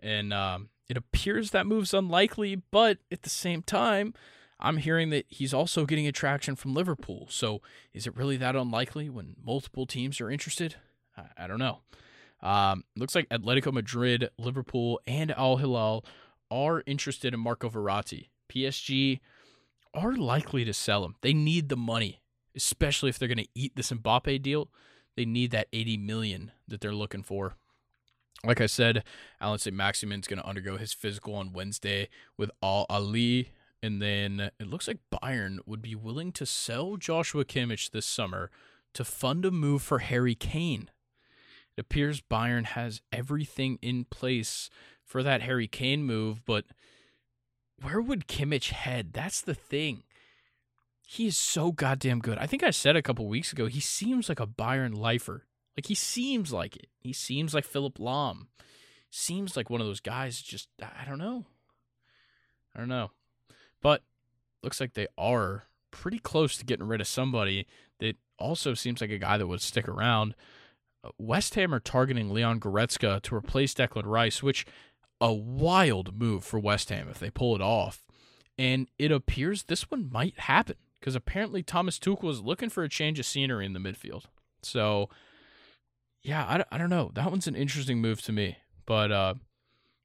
[0.00, 4.12] And um, it appears that move's unlikely, but at the same time,
[4.60, 7.26] I'm hearing that he's also getting attraction from Liverpool.
[7.30, 7.62] So
[7.94, 10.76] is it really that unlikely when multiple teams are interested?
[11.16, 11.80] I, I don't know.
[12.42, 16.04] Um, looks like Atletico Madrid, Liverpool, and Al Hilal
[16.50, 18.28] are interested in Marco Verratti.
[18.48, 19.20] PSG
[19.94, 21.16] are likely to sell him.
[21.22, 22.20] They need the money,
[22.54, 24.68] especially if they're going to eat this Mbappe deal.
[25.16, 27.54] They need that 80 million that they're looking for.
[28.44, 29.02] Like I said,
[29.40, 33.48] Allan Saint-Maximin's going to undergo his physical on Wednesday with Al Ahli.
[33.82, 38.50] And then it looks like Bayern would be willing to sell Joshua Kimmich this summer
[38.92, 40.90] to fund a move for Harry Kane.
[41.76, 44.70] It appears Bayern has everything in place
[45.04, 46.64] for that Harry Kane move, but
[47.82, 49.12] where would Kimmich head?
[49.12, 50.02] That's the thing.
[51.02, 52.38] He is so goddamn good.
[52.38, 55.44] I think I said a couple weeks ago, he seems like a Bayern lifer.
[55.76, 56.86] Like he seems like it.
[56.98, 58.46] He seems like Philipp Lahm.
[59.10, 61.44] Seems like one of those guys just I don't know.
[62.74, 63.10] I don't know.
[63.82, 64.02] But
[64.62, 67.66] looks like they are pretty close to getting rid of somebody
[68.00, 70.34] that also seems like a guy that would stick around.
[71.18, 74.66] West Ham are targeting Leon Goretzka to replace Declan Rice, which
[75.20, 78.06] a wild move for West Ham if they pull it off.
[78.58, 82.88] And it appears this one might happen because apparently Thomas Tuchel is looking for a
[82.88, 84.24] change of scenery in the midfield.
[84.62, 85.08] So,
[86.22, 87.10] yeah, I, I don't know.
[87.14, 88.58] That one's an interesting move to me.
[88.86, 89.34] But, uh,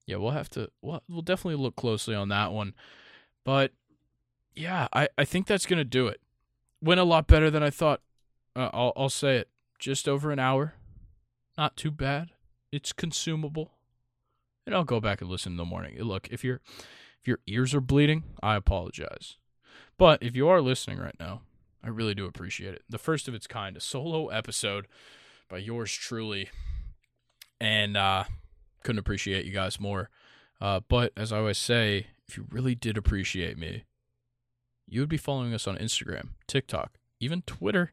[0.06, 2.74] yeah, we'll have to, we'll, we'll definitely look closely on that one.
[3.44, 3.72] But,
[4.54, 6.20] yeah, I, I think that's going to do it.
[6.82, 8.02] Went a lot better than I thought.
[8.56, 9.50] Uh, I'll I'll say it.
[9.80, 10.74] Just over an hour.
[11.62, 12.32] Not too bad.
[12.72, 13.74] It's consumable.
[14.66, 15.96] And I'll go back and listen in the morning.
[16.00, 16.60] Look, if your
[17.20, 19.38] if your ears are bleeding, I apologize.
[19.96, 21.44] But if you are listening right now,
[21.84, 22.82] I really do appreciate it.
[22.90, 24.88] The first of its kind, a solo episode
[25.52, 26.50] by yours truly.
[27.60, 28.24] And uh
[28.84, 30.10] couldn't appreciate you guys more.
[30.60, 33.84] Uh, but as I always say, if you really did appreciate me,
[34.88, 37.92] you would be following us on Instagram, TikTok, even Twitter.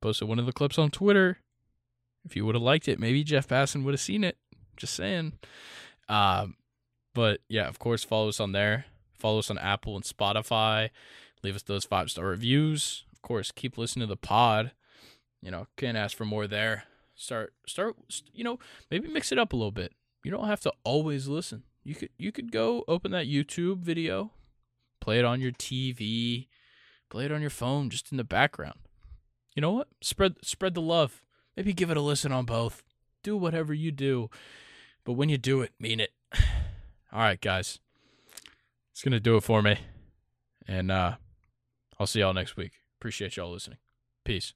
[0.00, 1.38] Posted one of the clips on Twitter.
[2.24, 4.38] If you would have liked it, maybe Jeff Passan would have seen it.
[4.76, 5.34] Just saying.
[6.08, 6.56] Um,
[7.14, 8.86] but yeah, of course, follow us on there.
[9.18, 10.90] Follow us on Apple and Spotify.
[11.42, 13.04] Leave us those five star reviews.
[13.12, 14.72] Of course, keep listening to the pod.
[15.40, 16.84] You know, can't ask for more there.
[17.14, 17.96] Start, start.
[18.32, 18.58] You know,
[18.90, 19.92] maybe mix it up a little bit.
[20.24, 21.64] You don't have to always listen.
[21.84, 24.32] You could, you could go open that YouTube video,
[25.00, 26.48] play it on your TV,
[27.10, 28.78] play it on your phone, just in the background.
[29.54, 29.88] You know what?
[30.00, 31.22] Spread, spread the love.
[31.56, 32.82] Maybe give it a listen on both.
[33.22, 34.30] Do whatever you do.
[35.04, 36.12] But when you do it, mean it.
[37.12, 37.78] All right, guys.
[38.92, 39.78] It's going to do it for me.
[40.66, 41.16] And uh,
[41.98, 42.72] I'll see y'all next week.
[42.98, 43.78] Appreciate y'all listening.
[44.24, 44.54] Peace.